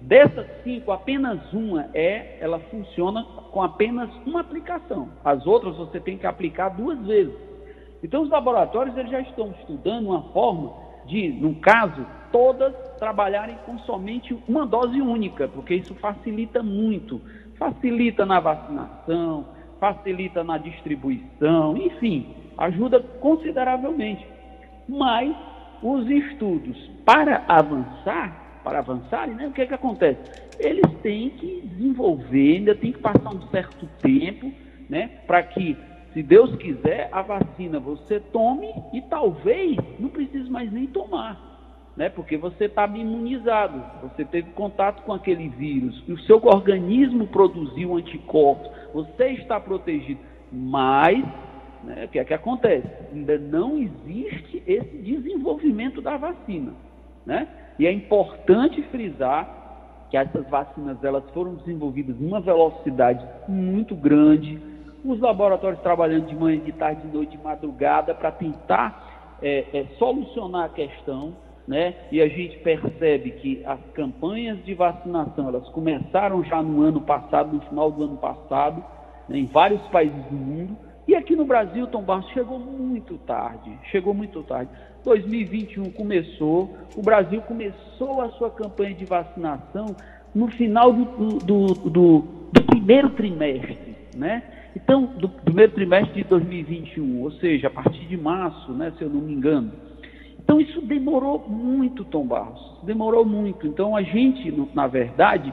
Dessas 0.00 0.46
cinco, 0.64 0.90
apenas 0.90 1.52
uma 1.52 1.90
é, 1.92 2.38
ela 2.40 2.58
funciona 2.58 3.22
com 3.52 3.62
apenas 3.62 4.08
uma 4.24 4.40
aplicação. 4.40 5.10
As 5.22 5.46
outras 5.46 5.76
você 5.76 6.00
tem 6.00 6.16
que 6.16 6.26
aplicar 6.26 6.70
duas 6.70 6.98
vezes. 7.00 7.34
Então 8.02 8.22
os 8.22 8.30
laboratórios 8.30 8.96
eles 8.96 9.10
já 9.10 9.20
estão 9.20 9.54
estudando 9.60 10.06
uma 10.06 10.22
forma 10.32 10.72
de, 11.06 11.28
no 11.28 11.54
caso, 11.56 12.04
todas 12.30 12.74
trabalharem 12.98 13.56
com 13.66 13.78
somente 13.80 14.36
uma 14.48 14.66
dose 14.66 15.00
única, 15.00 15.48
porque 15.48 15.74
isso 15.74 15.94
facilita 15.96 16.62
muito. 16.62 17.20
Facilita 17.58 18.26
na 18.26 18.40
vacinação, 18.40 19.46
facilita 19.78 20.42
na 20.42 20.58
distribuição, 20.58 21.76
enfim, 21.76 22.34
ajuda 22.56 23.00
consideravelmente. 23.20 24.26
Mas 24.88 25.34
os 25.82 26.08
estudos 26.08 26.76
para 27.04 27.44
avançar, 27.48 28.60
para 28.62 28.78
avançarem, 28.78 29.34
né, 29.34 29.46
o 29.48 29.52
que 29.52 29.62
é 29.62 29.66
que 29.66 29.74
acontece? 29.74 30.20
Eles 30.58 30.88
têm 31.02 31.30
que 31.30 31.62
desenvolver, 31.62 32.58
ainda 32.58 32.74
tem 32.74 32.92
que 32.92 32.98
passar 33.00 33.34
um 33.34 33.42
certo 33.48 33.88
tempo, 34.00 34.52
né, 34.88 35.08
para 35.26 35.42
que, 35.42 35.76
se 36.12 36.22
Deus 36.22 36.54
quiser, 36.56 37.08
a 37.12 37.22
vacina 37.22 37.78
você 37.80 38.20
tome 38.20 38.68
e 38.92 39.00
talvez 39.02 39.76
não 39.98 40.08
precise 40.08 40.48
mais 40.50 40.70
nem 40.72 40.86
tomar. 40.86 41.50
Né, 41.94 42.08
porque 42.08 42.38
você 42.38 42.64
está 42.64 42.86
imunizado, 42.86 43.84
você 44.00 44.24
teve 44.24 44.50
contato 44.52 45.02
com 45.02 45.12
aquele 45.12 45.50
vírus, 45.50 46.02
o 46.08 46.18
seu 46.20 46.42
organismo 46.42 47.26
produziu 47.26 47.94
anticorpos, 47.98 48.70
você 48.94 49.32
está 49.32 49.60
protegido, 49.60 50.18
mas 50.50 51.22
né? 51.82 52.04
O 52.04 52.08
que 52.08 52.18
é 52.18 52.24
que 52.24 52.34
acontece? 52.34 52.88
Ainda 53.12 53.38
não 53.38 53.76
existe 53.76 54.62
esse 54.66 54.96
desenvolvimento 54.98 56.00
da 56.00 56.16
vacina. 56.16 56.72
Né? 57.26 57.48
E 57.78 57.86
é 57.86 57.92
importante 57.92 58.82
frisar 58.84 60.06
que 60.10 60.16
essas 60.16 60.46
vacinas 60.48 61.02
elas 61.02 61.24
foram 61.30 61.54
desenvolvidas 61.54 62.16
numa 62.18 62.40
velocidade 62.40 63.26
muito 63.48 63.94
grande, 63.94 64.60
os 65.04 65.20
laboratórios 65.20 65.80
trabalhando 65.80 66.26
de 66.26 66.34
manhã, 66.34 66.58
de 66.60 66.72
tarde, 66.72 67.02
de 67.02 67.14
noite, 67.14 67.36
de 67.36 67.42
madrugada 67.42 68.14
para 68.14 68.30
tentar 68.30 69.38
é, 69.42 69.64
é, 69.72 69.86
solucionar 69.98 70.66
a 70.66 70.68
questão, 70.68 71.34
né? 71.66 71.94
E 72.10 72.20
a 72.20 72.28
gente 72.28 72.58
percebe 72.58 73.30
que 73.32 73.62
as 73.64 73.80
campanhas 73.94 74.62
de 74.64 74.74
vacinação 74.74 75.48
elas 75.48 75.68
começaram 75.68 76.44
já 76.44 76.62
no 76.62 76.82
ano 76.82 77.00
passado, 77.00 77.54
no 77.54 77.60
final 77.62 77.90
do 77.90 78.04
ano 78.04 78.16
passado, 78.16 78.84
né, 79.28 79.38
em 79.38 79.46
vários 79.46 79.80
países 79.88 80.24
do 80.26 80.36
mundo 80.36 80.76
e 81.06 81.16
aqui 81.16 81.34
no 81.34 81.44
Brasil, 81.44 81.86
Tom 81.88 82.02
Barros, 82.02 82.30
chegou 82.30 82.58
muito 82.58 83.18
tarde, 83.18 83.76
chegou 83.90 84.14
muito 84.14 84.42
tarde. 84.44 84.70
2021 85.04 85.90
começou, 85.90 86.76
o 86.96 87.02
Brasil 87.02 87.42
começou 87.42 88.20
a 88.20 88.30
sua 88.30 88.50
campanha 88.50 88.94
de 88.94 89.04
vacinação 89.04 89.96
no 90.32 90.46
final 90.48 90.92
do, 90.92 91.38
do, 91.38 91.66
do, 91.74 92.18
do 92.52 92.62
primeiro 92.64 93.10
trimestre, 93.10 93.96
né? 94.16 94.42
Então, 94.74 95.04
do 95.04 95.28
primeiro 95.28 95.72
trimestre 95.72 96.22
de 96.22 96.28
2021, 96.28 97.22
ou 97.22 97.30
seja, 97.32 97.66
a 97.66 97.70
partir 97.70 98.06
de 98.06 98.16
março, 98.16 98.72
né, 98.72 98.92
se 98.96 99.02
eu 99.04 99.10
não 99.10 99.20
me 99.20 99.32
engano. 99.32 99.72
Então, 100.42 100.60
isso 100.60 100.80
demorou 100.82 101.46
muito, 101.48 102.04
Tom 102.04 102.26
Barros, 102.26 102.78
demorou 102.82 103.24
muito. 103.24 103.66
Então, 103.66 103.94
a 103.94 104.02
gente, 104.02 104.52
na 104.74 104.86
verdade, 104.86 105.52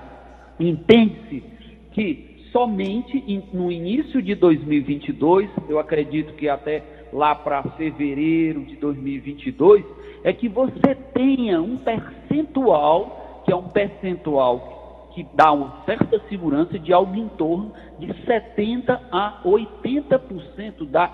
entende-se 0.60 1.44
que 1.92 2.30
somente 2.52 3.44
no 3.54 3.72
início 3.72 4.22
de 4.22 4.34
2022, 4.36 5.50
eu 5.68 5.80
acredito 5.80 6.34
que 6.34 6.50
até 6.50 6.84
lá 7.12 7.36
para 7.36 7.64
fevereiro 7.64 8.62
de 8.62 8.76
2022, 8.78 9.84
é 10.24 10.34
que 10.34 10.48
você 10.48 10.96
tenha 11.14 11.62
um 11.62 11.78
percentual, 11.78 13.42
que 13.46 13.52
é 13.52 13.56
um 13.56 13.68
percentual 13.70 14.79
que 15.20 15.28
dá 15.36 15.52
uma 15.52 15.84
certa 15.86 16.18
segurança 16.30 16.80
de 16.80 16.94
algo 16.94 17.14
em 17.14 17.28
torno 17.30 17.74
de 18.00 18.08
70 18.26 19.02
a 19.12 19.42
80% 19.44 20.86
da, 20.90 21.12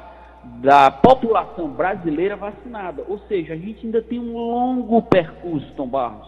da 0.61 0.91
população 0.91 1.69
brasileira 1.69 2.35
vacinada. 2.35 3.03
Ou 3.07 3.17
seja, 3.27 3.53
a 3.53 3.57
gente 3.57 3.83
ainda 3.83 4.03
tem 4.03 4.19
um 4.19 4.33
longo 4.33 5.01
percurso, 5.01 5.65
Tom 5.75 5.87
Barros. 5.87 6.27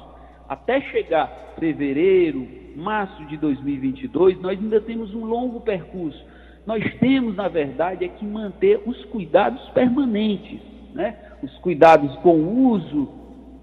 Até 0.50 0.82
chegar 0.82 1.54
fevereiro, 1.60 2.48
março 2.76 3.24
de 3.26 3.38
2022, 3.38 4.42
nós 4.42 4.60
ainda 4.60 4.82
temos 4.82 5.14
um 5.14 5.26
longo 5.26 5.62
percurso. 5.62 6.26
Nós 6.66 6.84
temos, 7.00 7.36
na 7.36 7.48
verdade, 7.48 8.06
é 8.06 8.08
que 8.08 8.26
manter 8.26 8.82
os 8.88 9.06
cuidados 9.06 9.62
permanentes, 9.70 10.60
né? 10.96 11.16
Os 11.44 11.56
cuidados 11.60 12.16
com 12.18 12.38
o 12.38 12.70
uso, 12.72 13.10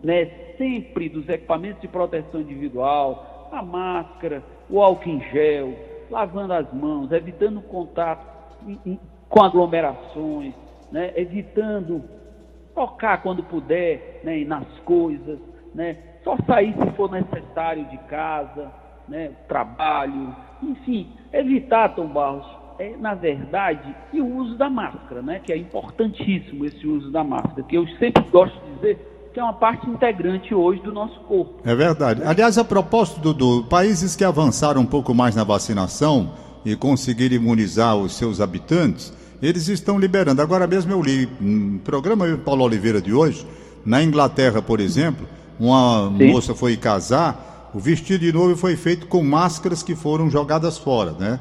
né, 0.05 0.27
sempre 0.57 1.09
dos 1.09 1.29
equipamentos 1.29 1.81
de 1.83 1.89
proteção 1.89 2.41
individual, 2.41 3.34
a 3.55 3.63
máscara, 3.63 4.43
o 4.69 4.83
álcool 4.83 5.09
em 5.09 5.21
gel, 5.31 5.75
lavando 6.11 6.53
as 6.53 6.73
mãos, 6.73 7.11
evitando 7.13 7.61
contato 7.63 8.27
com 9.29 9.43
aglomerações, 9.43 10.55
né, 10.91 11.13
evitando 11.17 12.03
tocar 12.75 13.23
quando 13.23 13.43
puder 13.43 14.21
né, 14.25 14.45
nas 14.45 14.67
coisas, 14.81 15.39
né, 15.75 15.97
só 16.23 16.37
sair 16.47 16.75
se 16.75 16.91
for 16.93 17.11
necessário 17.11 17.85
de 17.87 17.99
casa, 17.99 18.73
né, 19.09 19.33
trabalho, 19.49 20.35
enfim, 20.63 21.13
evitar, 21.33 21.95
Tom 21.95 22.07
Barros, 22.07 22.47
é, 22.79 22.97
na 22.97 23.15
verdade, 23.15 23.95
e 24.13 24.21
o 24.21 24.37
uso 24.37 24.57
da 24.57 24.69
máscara, 24.69 25.23
né, 25.23 25.41
que 25.41 25.53
é 25.53 25.57
importantíssimo 25.57 26.65
esse 26.65 26.87
uso 26.87 27.11
da 27.11 27.23
máscara, 27.23 27.63
que 27.65 27.77
eu 27.77 27.87
sempre 27.99 28.23
gosto 28.31 28.59
de 28.65 28.75
dizer 28.77 29.14
que 29.35 29.41
é 29.41 29.43
uma 29.43 29.53
parte 29.53 29.91
integrante 29.91 30.55
hoje 30.55 30.81
do 30.81 30.93
nosso 30.93 31.19
corpo. 31.23 31.55
É 31.65 31.75
verdade. 31.75 32.23
Aliás, 32.25 32.57
a 32.57 32.63
propósito, 32.63 33.21
Dudu, 33.21 33.65
países 33.69 34.15
que 34.15 34.23
avançaram 34.23 34.81
um 34.81 34.87
pouco 34.87 35.13
mais 35.13 35.35
na 35.35 35.43
vacinação 35.43 36.31
e 36.65 36.77
conseguiram 36.77 37.35
imunizar 37.35 37.97
os 37.97 38.17
seus 38.17 38.41
habitantes, 38.41 39.13
eles 39.43 39.67
estão 39.67 39.99
liberando. 39.99 40.41
Agora 40.41 40.69
mesmo 40.69 40.93
eu 40.93 41.03
li 41.03 41.29
um 41.43 41.79
programa 41.79 42.29
do 42.29 42.39
Paulo 42.39 42.65
Oliveira 42.65 43.03
de 43.03 43.13
hoje, 43.13 43.45
na 43.85 44.01
Inglaterra, 44.05 44.63
por 44.63 44.79
exemplo, 44.79 45.27
uma 45.59 46.13
Sim. 46.17 46.31
moça 46.31 46.55
foi 46.55 46.77
casar, 46.77 47.71
o 47.75 47.81
vestido 47.81 48.21
de 48.21 48.33
noivo 48.33 48.57
foi 48.57 48.77
feito 48.77 49.09
com 49.09 49.21
máscaras 49.25 49.83
que 49.83 49.97
foram 49.97 50.31
jogadas 50.31 50.79
fora, 50.79 51.11
né? 51.19 51.41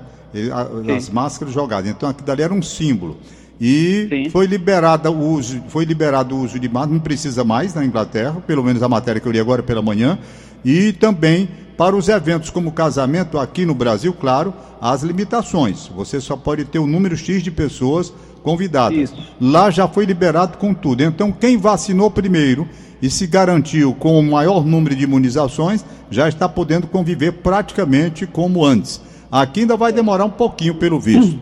As 0.98 1.12
máscaras 1.12 1.54
jogadas. 1.54 1.92
Então 1.92 2.10
aquilo 2.10 2.26
dali 2.26 2.42
era 2.42 2.54
um 2.54 2.62
símbolo. 2.64 3.18
E 3.60 4.08
Sim. 4.10 4.30
foi 4.30 4.46
liberado 4.46 5.10
o 5.10 5.30
uso, 5.32 5.62
foi 5.68 5.86
liberado 5.86 6.36
o 6.36 6.44
uso 6.44 6.60
de 6.60 6.68
máscara, 6.68 6.94
não 6.94 7.00
precisa 7.00 7.44
mais 7.44 7.74
na 7.74 7.86
Inglaterra, 7.86 8.42
pelo 8.46 8.64
menos 8.64 8.82
a 8.84 8.90
matéria 8.90 9.22
que 9.22 9.28
eu 9.28 9.32
li 9.32 9.40
agora 9.40 9.64
pela 9.64 9.82
manhã, 9.82 10.18
e 10.66 10.92
também 10.94 11.48
para 11.78 11.96
os 11.96 12.08
eventos 12.08 12.50
como 12.50 12.72
casamento 12.72 13.38
aqui 13.38 13.66
no 13.66 13.74
Brasil, 13.74 14.14
claro, 14.14 14.54
as 14.82 15.02
limitações. 15.02 15.88
Você 15.96 16.20
só 16.20 16.36
pode 16.36 16.66
ter 16.66 16.80
o 16.80 16.84
um 16.84 16.88
número 16.88 17.16
X 17.18 17.42
de 17.42 17.52
pessoas 17.52 18.14
convidadas. 18.44 18.98
Isso. 18.98 19.36
Lá 19.40 19.72
já 19.72 19.88
foi 19.88 20.06
liberado 20.06 20.58
com 20.58 20.74
tudo. 20.74 21.02
Então, 21.02 21.32
quem 21.32 21.58
vacinou 21.58 22.12
primeiro 22.12 22.68
e 23.02 23.10
se 23.10 23.28
garantiu 23.28 23.94
com 23.94 24.20
o 24.20 24.24
maior 24.24 24.66
número 24.66 24.96
de 24.96 25.04
imunizações, 25.04 25.84
já 26.10 26.30
está 26.30 26.48
podendo 26.48 26.88
conviver 26.88 27.34
praticamente 27.34 28.26
como 28.26 28.64
antes. 28.64 29.02
Aqui 29.32 29.62
ainda 29.62 29.76
vai 29.76 29.92
demorar 29.92 30.26
um 30.26 30.30
pouquinho, 30.30 30.76
pelo 30.76 31.00
visto. 31.00 31.40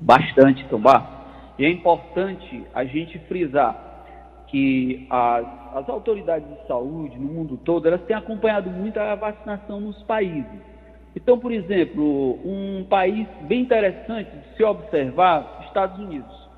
Bastante, 0.00 0.64
Tombar. 0.70 1.17
E 1.58 1.64
é 1.64 1.70
importante 1.70 2.64
a 2.72 2.84
gente 2.84 3.18
frisar 3.20 3.88
que 4.46 5.06
as, 5.10 5.46
as 5.74 5.88
autoridades 5.88 6.48
de 6.48 6.66
saúde 6.66 7.18
no 7.18 7.32
mundo 7.32 7.58
todo, 7.64 7.86
elas 7.86 8.02
têm 8.02 8.16
acompanhado 8.16 8.70
muito 8.70 8.98
a 8.98 9.14
vacinação 9.14 9.80
nos 9.80 10.02
países. 10.04 10.60
Então, 11.14 11.38
por 11.38 11.52
exemplo, 11.52 12.38
um 12.44 12.84
país 12.88 13.26
bem 13.42 13.62
interessante 13.62 14.30
de 14.30 14.56
se 14.56 14.62
observar, 14.62 15.64
Estados 15.66 15.98
Unidos. 15.98 16.48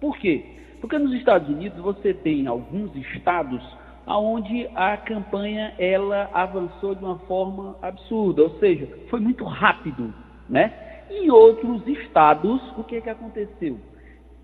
Por 0.00 0.16
quê? 0.18 0.44
Porque 0.80 0.98
nos 0.98 1.12
Estados 1.14 1.48
Unidos 1.48 1.78
você 1.78 2.12
tem 2.12 2.46
alguns 2.46 2.94
estados 2.96 3.62
onde 4.06 4.68
a 4.74 4.96
campanha 4.96 5.74
ela 5.78 6.28
avançou 6.32 6.94
de 6.94 7.04
uma 7.04 7.18
forma 7.20 7.76
absurda, 7.80 8.42
ou 8.42 8.58
seja, 8.58 8.88
foi 9.08 9.20
muito 9.20 9.44
rápido, 9.44 10.12
né? 10.48 10.72
Em 11.10 11.30
outros 11.30 11.86
estados, 11.86 12.60
o 12.76 12.84
que, 12.84 13.00
que 13.00 13.10
aconteceu? 13.10 13.78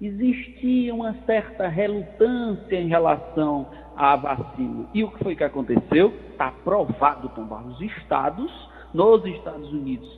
Existia 0.01 0.95
uma 0.95 1.15
certa 1.25 1.69
relutância 1.69 2.77
em 2.77 2.89
relação 2.89 3.67
à 3.97 4.17
vacina. 4.17 4.87
E 4.93 5.03
o 5.03 5.11
que 5.11 5.23
foi 5.23 5.35
que 5.35 5.45
aconteceu? 5.45 6.13
Está 6.31 6.53
provado, 6.65 7.29
Tom 7.31 7.45
Barros, 7.45 7.77
os 7.77 7.83
estados, 7.83 8.53
nos 8.93 9.25
Estados 9.25 9.73
Unidos, 9.73 10.09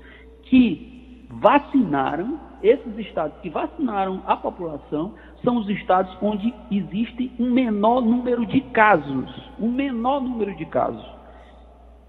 que 0.42 1.26
vacinaram, 1.30 2.40
esses 2.62 2.98
estados 2.98 3.38
que 3.40 3.50
vacinaram 3.50 4.22
a 4.26 4.36
população, 4.36 5.14
são 5.44 5.58
os 5.58 5.68
estados 5.68 6.16
onde 6.20 6.52
existe 6.70 7.30
um 7.38 7.50
menor 7.50 8.00
número 8.00 8.44
de 8.46 8.60
casos, 8.72 9.30
um 9.60 9.70
menor 9.70 10.20
número 10.20 10.54
de 10.56 10.64
casos, 10.66 11.06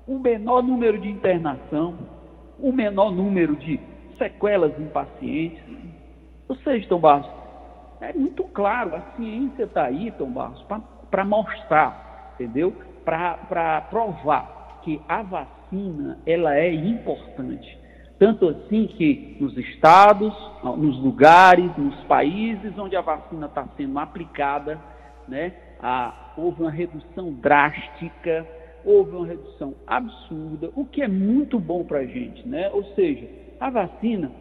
um 0.08 0.18
menor 0.20 0.64
número 0.64 0.98
de 1.00 1.10
internação, 1.10 1.96
um 2.60 2.72
menor 2.72 3.12
número 3.12 3.56
de 3.58 3.80
sequelas 4.18 4.78
em 4.80 4.88
pacientes. 4.88 5.62
Ou 6.48 6.56
seja, 6.58 6.88
Tom 6.88 7.00
Barros, 7.00 7.39
é 8.02 8.14
muito 8.14 8.44
claro, 8.46 8.96
a 8.96 9.02
ciência 9.16 9.64
está 9.64 9.86
aí, 9.86 10.12
Tom 10.12 10.32
Barros, 10.32 10.64
para 11.10 11.26
mostrar, 11.26 12.34
entendeu? 12.36 12.74
Para 13.04 13.82
provar 13.90 14.80
que 14.84 15.02
a 15.08 15.22
vacina 15.22 16.18
ela 16.26 16.56
é 16.56 16.74
importante. 16.74 17.78
Tanto 18.18 18.50
assim 18.50 18.88
que 18.88 19.38
nos 19.40 19.58
estados, 19.58 20.34
nos 20.64 20.98
lugares, 21.00 21.72
nos 21.78 21.96
países 22.04 22.78
onde 22.78 22.96
a 22.96 23.02
vacina 23.02 23.46
está 23.46 23.66
sendo 23.78 23.98
aplicada, 23.98 24.80
né, 25.28 25.54
a, 25.82 26.34
houve 26.38 26.62
uma 26.62 26.72
redução 26.72 27.32
drástica, 27.34 28.46
houve 28.84 29.16
uma 29.16 29.26
redução 29.26 29.74
absurda, 29.88 30.70
o 30.76 30.86
que 30.86 31.02
é 31.02 31.08
muito 31.08 31.60
bom 31.60 31.84
para 31.84 32.00
a 32.00 32.06
gente. 32.06 32.48
Né? 32.48 32.70
Ou 32.74 32.84
seja, 32.96 33.28
a 33.60 33.70
vacina, 33.70 34.32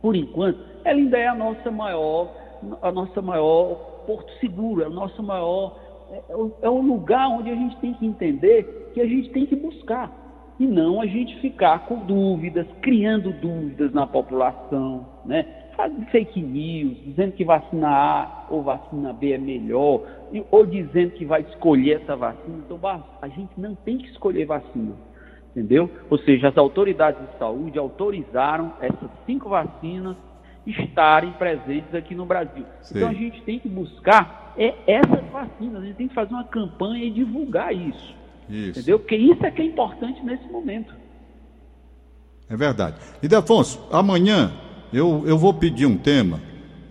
por 0.00 0.16
enquanto, 0.16 0.58
ela 0.84 0.98
ainda 0.98 1.18
é 1.18 1.26
a 1.26 1.34
nossa 1.34 1.70
maior 1.70 2.32
a 2.82 2.92
nossa 2.92 3.20
maior 3.22 3.74
porto 4.06 4.32
seguro, 4.40 4.82
é 4.82 4.86
o 4.86 4.92
nosso 4.92 5.22
maior. 5.22 5.76
É, 6.10 6.22
é 6.62 6.70
um 6.70 6.80
é 6.80 6.82
lugar 6.82 7.28
onde 7.28 7.50
a 7.50 7.54
gente 7.54 7.76
tem 7.76 7.94
que 7.94 8.06
entender 8.06 8.90
que 8.94 9.00
a 9.00 9.06
gente 9.06 9.30
tem 9.30 9.46
que 9.46 9.56
buscar. 9.56 10.10
E 10.58 10.66
não 10.66 11.00
a 11.00 11.06
gente 11.06 11.38
ficar 11.40 11.86
com 11.86 12.00
dúvidas, 12.06 12.66
criando 12.82 13.30
dúvidas 13.32 13.92
na 13.92 14.06
população, 14.06 15.06
né? 15.24 15.46
Fazendo 15.76 16.06
fake 16.06 16.40
news, 16.40 16.96
dizendo 17.04 17.32
que 17.32 17.44
vacina 17.44 17.88
A 17.88 18.46
ou 18.50 18.62
vacina 18.62 19.12
B 19.12 19.32
é 19.32 19.38
melhor, 19.38 20.02
ou 20.50 20.66
dizendo 20.66 21.12
que 21.12 21.24
vai 21.24 21.42
escolher 21.42 22.02
essa 22.02 22.16
vacina. 22.16 22.58
Então, 22.66 22.80
a 23.22 23.28
gente 23.28 23.52
não 23.56 23.76
tem 23.76 23.98
que 23.98 24.08
escolher 24.08 24.46
vacina 24.46 24.94
entendeu? 25.58 25.90
Ou 26.08 26.18
seja, 26.18 26.48
as 26.48 26.56
autoridades 26.56 27.20
de 27.20 27.38
saúde 27.38 27.78
autorizaram 27.78 28.72
essas 28.80 29.10
cinco 29.26 29.48
vacinas 29.48 30.16
estarem 30.66 31.32
presentes 31.32 31.94
aqui 31.94 32.14
no 32.14 32.26
Brasil. 32.26 32.64
Sim. 32.82 32.98
Então 32.98 33.08
a 33.08 33.14
gente 33.14 33.42
tem 33.42 33.58
que 33.58 33.68
buscar 33.68 34.54
é, 34.56 34.74
essas 34.86 35.24
vacinas, 35.30 35.82
a 35.82 35.86
gente 35.86 35.96
tem 35.96 36.08
que 36.08 36.14
fazer 36.14 36.32
uma 36.32 36.44
campanha 36.44 37.04
e 37.04 37.10
divulgar 37.10 37.74
isso. 37.74 38.14
Isso. 38.48 38.78
Entendeu? 38.78 38.98
Porque 38.98 39.16
isso 39.16 39.44
é 39.44 39.50
que 39.50 39.62
é 39.62 39.64
importante 39.64 40.22
nesse 40.24 40.46
momento. 40.48 40.94
É 42.48 42.56
verdade. 42.56 42.96
E 43.22 43.28
Defonso, 43.28 43.86
amanhã 43.92 44.52
eu, 44.92 45.22
eu 45.26 45.36
vou 45.36 45.52
pedir 45.52 45.86
um 45.86 45.96
tema, 45.96 46.40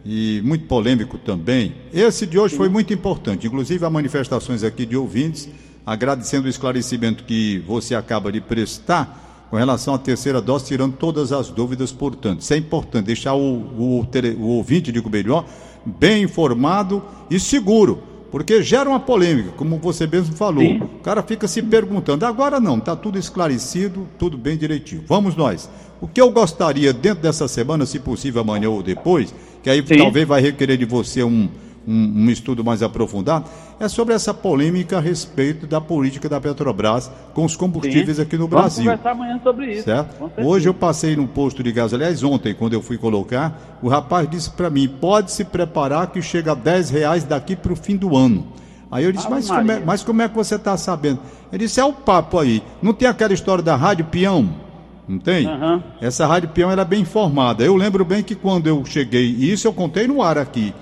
e 0.06 0.42
muito 0.46 0.66
polêmico 0.66 1.18
também. 1.18 1.76
Esse 1.92 2.26
de 2.26 2.40
hoje 2.40 2.52
Sim. 2.52 2.58
foi 2.60 2.70
muito 2.70 2.94
importante, 2.94 3.46
inclusive 3.46 3.84
há 3.84 3.90
manifestações 3.90 4.64
aqui 4.64 4.86
de 4.86 4.96
ouvintes, 4.96 5.50
agradecendo 5.86 6.48
o 6.48 6.50
esclarecimento 6.50 7.26
que 7.26 7.60
você 7.68 7.94
acaba 7.94 8.32
de 8.32 8.40
prestar 8.40 9.27
com 9.50 9.58
relação 9.58 9.94
à 9.94 9.98
terceira 9.98 10.42
dose, 10.42 10.66
tirando 10.66 10.96
todas 10.96 11.32
as 11.32 11.50
dúvidas, 11.50 11.92
portanto. 11.92 12.42
Isso 12.42 12.54
é 12.54 12.58
importante, 12.58 13.06
deixar 13.06 13.34
o, 13.34 13.40
o, 13.40 14.08
o 14.40 14.48
ouvinte, 14.48 14.92
digo 14.92 15.10
melhor, 15.10 15.46
bem 15.86 16.24
informado 16.24 17.02
e 17.30 17.40
seguro, 17.40 18.04
porque 18.30 18.62
gera 18.62 18.90
uma 18.90 19.00
polêmica, 19.00 19.52
como 19.56 19.78
você 19.78 20.06
mesmo 20.06 20.36
falou. 20.36 20.64
Sim. 20.64 20.82
O 20.82 21.00
cara 21.00 21.24
fica 21.24 21.48
se 21.48 21.62
perguntando, 21.62 22.26
agora 22.26 22.60
não, 22.60 22.78
está 22.78 22.96
tudo 22.96 23.18
esclarecido, 23.18 24.08
tudo 24.20 24.38
bem 24.38 24.58
direitinho. 24.58 25.04
Vamos 25.08 25.36
nós. 25.36 25.70
O 26.02 26.08
que 26.08 26.22
eu 26.22 26.30
gostaria, 26.30 26.94
dentro 26.94 27.24
dessa 27.24 27.48
semana, 27.48 27.86
se 27.86 28.00
possível 28.00 28.42
amanhã 28.42 28.70
ou 28.70 28.84
depois, 28.84 29.34
que 29.64 29.70
aí 29.70 29.84
Sim. 29.86 29.98
talvez 29.98 30.28
vai 30.28 30.42
requerer 30.42 30.78
de 30.78 30.86
você 30.86 31.24
um 31.24 31.50
um, 31.88 32.26
um, 32.26 32.30
estudo 32.30 32.64
mais 32.64 32.84
aprofundado, 32.84 33.46
é 33.80 33.88
sobre 33.88 34.14
essa 34.14 34.34
polêmica 34.34 34.98
a 34.98 35.00
respeito 35.00 35.66
da 35.66 35.80
política 35.80 36.28
da 36.28 36.42
Petrobras 36.42 37.10
com 37.34 37.46
os 37.46 37.56
combustíveis 37.56 38.18
Sim. 38.18 38.24
aqui 38.24 38.38
no 38.38 38.48
Brasil. 38.48 38.86
Vamos 38.86 39.00
conversar 39.00 39.12
amanhã 39.12 39.40
sobre 39.42 39.72
isso. 39.72 39.84
Certo? 39.84 40.32
Hoje 40.38 40.68
eu 40.68 40.74
passei 40.74 41.16
no 41.16 41.28
posto 41.28 41.64
de 41.64 41.72
gás, 41.72 41.94
aliás, 41.94 42.24
ontem, 42.24 42.54
quando 42.54 42.74
eu 42.74 42.82
fui 42.82 42.98
colocar, 42.98 43.80
o 43.82 43.88
rapaz 43.88 44.30
disse 44.30 44.52
para 44.52 44.70
mim, 44.70 44.88
pode 44.88 45.32
se 45.32 45.46
preparar 45.46 46.08
que 46.08 46.22
chega 46.22 46.52
a 46.52 46.56
10 46.56 46.90
reais 46.90 47.24
daqui 47.24 47.56
para 47.56 47.72
o 47.72 47.76
fim 47.76 47.96
do 47.96 48.16
ano. 48.16 48.46
Aí 48.90 49.04
eu 49.04 49.12
disse, 49.12 49.30
mas 49.30 49.50
como, 49.50 49.72
é, 49.72 49.80
mas 49.80 50.04
como, 50.04 50.22
é, 50.22 50.30
que 50.30 50.36
você 50.36 50.56
está 50.56 50.78
sabendo? 50.78 51.20
Ele 51.52 51.66
disse, 51.66 51.80
é 51.80 51.86
o 51.86 51.92
papo 51.92 52.40
aí. 52.40 52.64
Não 52.82 52.94
tem 52.94 53.08
aquela 53.08 53.34
história 53.34 53.64
da 53.64 53.76
Rádio 53.76 54.06
Peão? 54.06 54.50
Não 55.08 55.20
tem? 55.20 55.48
Uhum. 55.48 55.82
Essa 56.02 56.26
Rádio 56.26 56.50
Peão 56.50 56.72
era 56.72 56.84
bem 56.84 57.02
informada. 57.02 57.64
Eu 57.64 57.76
lembro 57.76 58.04
bem 58.04 58.24
que 58.24 58.36
quando 58.36 58.68
eu 58.68 58.84
cheguei, 58.86 59.26
e 59.26 59.52
isso 59.52 59.68
eu 59.68 59.74
contei 59.74 60.08
no 60.08 60.22
ar 60.22 60.38
aqui, 60.38 60.74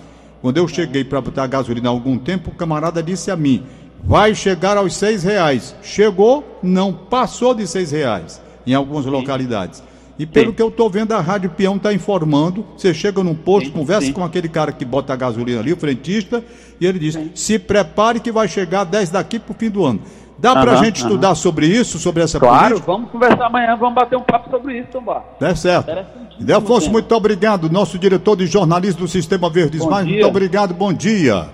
quando 0.45 0.57
eu 0.57 0.67
cheguei 0.67 1.03
para 1.03 1.19
botar 1.19 1.47
gasolina 1.47 1.89
há 1.89 1.91
algum 1.91 2.19
tempo, 2.19 2.51
o 2.51 2.53
camarada 2.53 3.01
disse 3.01 3.31
a 3.31 3.35
mim: 3.35 3.63
vai 4.03 4.35
chegar 4.35 4.77
aos 4.77 4.95
seis 4.95 5.23
reais. 5.23 5.75
Chegou, 5.81 6.59
não 6.61 6.93
passou 6.93 7.55
de 7.55 7.65
seis 7.65 7.89
reais 7.89 8.39
em 8.63 8.75
algumas 8.75 9.05
sim. 9.05 9.09
localidades. 9.09 9.81
E 10.17 10.25
pelo 10.25 10.47
sim. 10.47 10.53
que 10.53 10.61
eu 10.61 10.69
estou 10.69 10.89
vendo, 10.89 11.11
a 11.11 11.19
Rádio 11.19 11.49
Peão 11.49 11.75
está 11.75 11.93
informando. 11.93 12.65
Você 12.77 12.93
chega 12.93 13.23
num 13.23 13.35
posto, 13.35 13.67
sim, 13.67 13.71
conversa 13.71 14.13
com 14.13 14.23
aquele 14.23 14.47
cara 14.47 14.71
que 14.71 14.85
bota 14.85 15.11
a 15.11 15.15
gasolina 15.15 15.59
ali, 15.59 15.73
o 15.73 15.77
frentista, 15.77 16.43
e 16.79 16.85
ele 16.85 16.99
diz: 16.99 17.19
se 17.33 17.59
prepare 17.59 18.19
que 18.19 18.31
vai 18.31 18.47
chegar 18.47 18.85
10 18.85 19.09
daqui 19.09 19.39
para 19.39 19.51
o 19.51 19.55
fim 19.55 19.69
do 19.69 19.85
ano. 19.85 20.01
Dá 20.37 20.53
para 20.53 20.73
a 20.73 20.83
gente 20.83 20.97
estudar 20.97 21.33
sobre 21.35 21.65
isso, 21.65 21.97
sobre 21.97 22.21
essa 22.21 22.39
claro, 22.39 22.57
política? 22.57 22.85
Claro, 22.85 22.99
vamos 22.99 23.11
conversar 23.11 23.45
amanhã, 23.45 23.75
vamos 23.77 23.95
bater 23.95 24.17
um 24.17 24.21
papo 24.21 24.49
sobre 24.49 24.79
isso, 24.79 24.89
Tombar. 24.91 25.23
É 25.39 25.55
certo. 25.55 25.91
Delfonso, 26.39 26.91
muito 26.91 27.13
obrigado. 27.15 27.69
Nosso 27.69 27.97
diretor 27.97 28.35
de 28.35 28.45
jornalismo 28.45 29.01
do 29.01 29.07
Sistema 29.07 29.49
Verdes 29.49 29.85
Mais, 29.85 30.05
muito 30.05 30.27
obrigado, 30.27 30.73
bom 30.73 30.91
dia. 30.91 31.47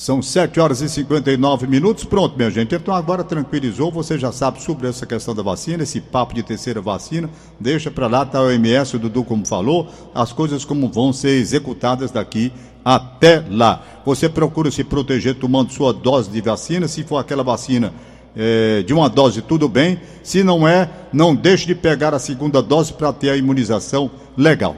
São 0.00 0.22
7 0.22 0.58
horas 0.58 0.80
e 0.80 0.88
59 0.88 1.66
minutos. 1.66 2.04
Pronto, 2.04 2.34
minha 2.34 2.50
gente. 2.50 2.74
Então 2.74 2.94
agora 2.94 3.22
tranquilizou. 3.22 3.92
Você 3.92 4.18
já 4.18 4.32
sabe 4.32 4.62
sobre 4.62 4.88
essa 4.88 5.04
questão 5.04 5.34
da 5.34 5.42
vacina, 5.42 5.82
esse 5.82 6.00
papo 6.00 6.32
de 6.32 6.42
terceira 6.42 6.80
vacina. 6.80 7.28
Deixa 7.60 7.90
para 7.90 8.06
lá, 8.06 8.24
tá 8.24 8.40
o 8.40 8.50
MS, 8.50 8.96
o 8.96 8.98
Dudu, 8.98 9.22
como 9.22 9.46
falou, 9.46 9.88
as 10.14 10.32
coisas 10.32 10.64
como 10.64 10.88
vão 10.88 11.12
ser 11.12 11.32
executadas 11.32 12.10
daqui 12.10 12.50
até 12.82 13.44
lá. 13.50 13.84
Você 14.06 14.26
procura 14.26 14.70
se 14.70 14.82
proteger 14.82 15.34
tomando 15.34 15.70
sua 15.70 15.92
dose 15.92 16.30
de 16.30 16.40
vacina. 16.40 16.88
Se 16.88 17.04
for 17.04 17.18
aquela 17.18 17.44
vacina 17.44 17.92
é, 18.34 18.82
de 18.82 18.94
uma 18.94 19.06
dose, 19.06 19.42
tudo 19.42 19.68
bem. 19.68 20.00
Se 20.22 20.42
não 20.42 20.66
é, 20.66 20.88
não 21.12 21.34
deixe 21.34 21.66
de 21.66 21.74
pegar 21.74 22.14
a 22.14 22.18
segunda 22.18 22.62
dose 22.62 22.90
para 22.94 23.12
ter 23.12 23.28
a 23.28 23.36
imunização 23.36 24.10
legal. 24.34 24.74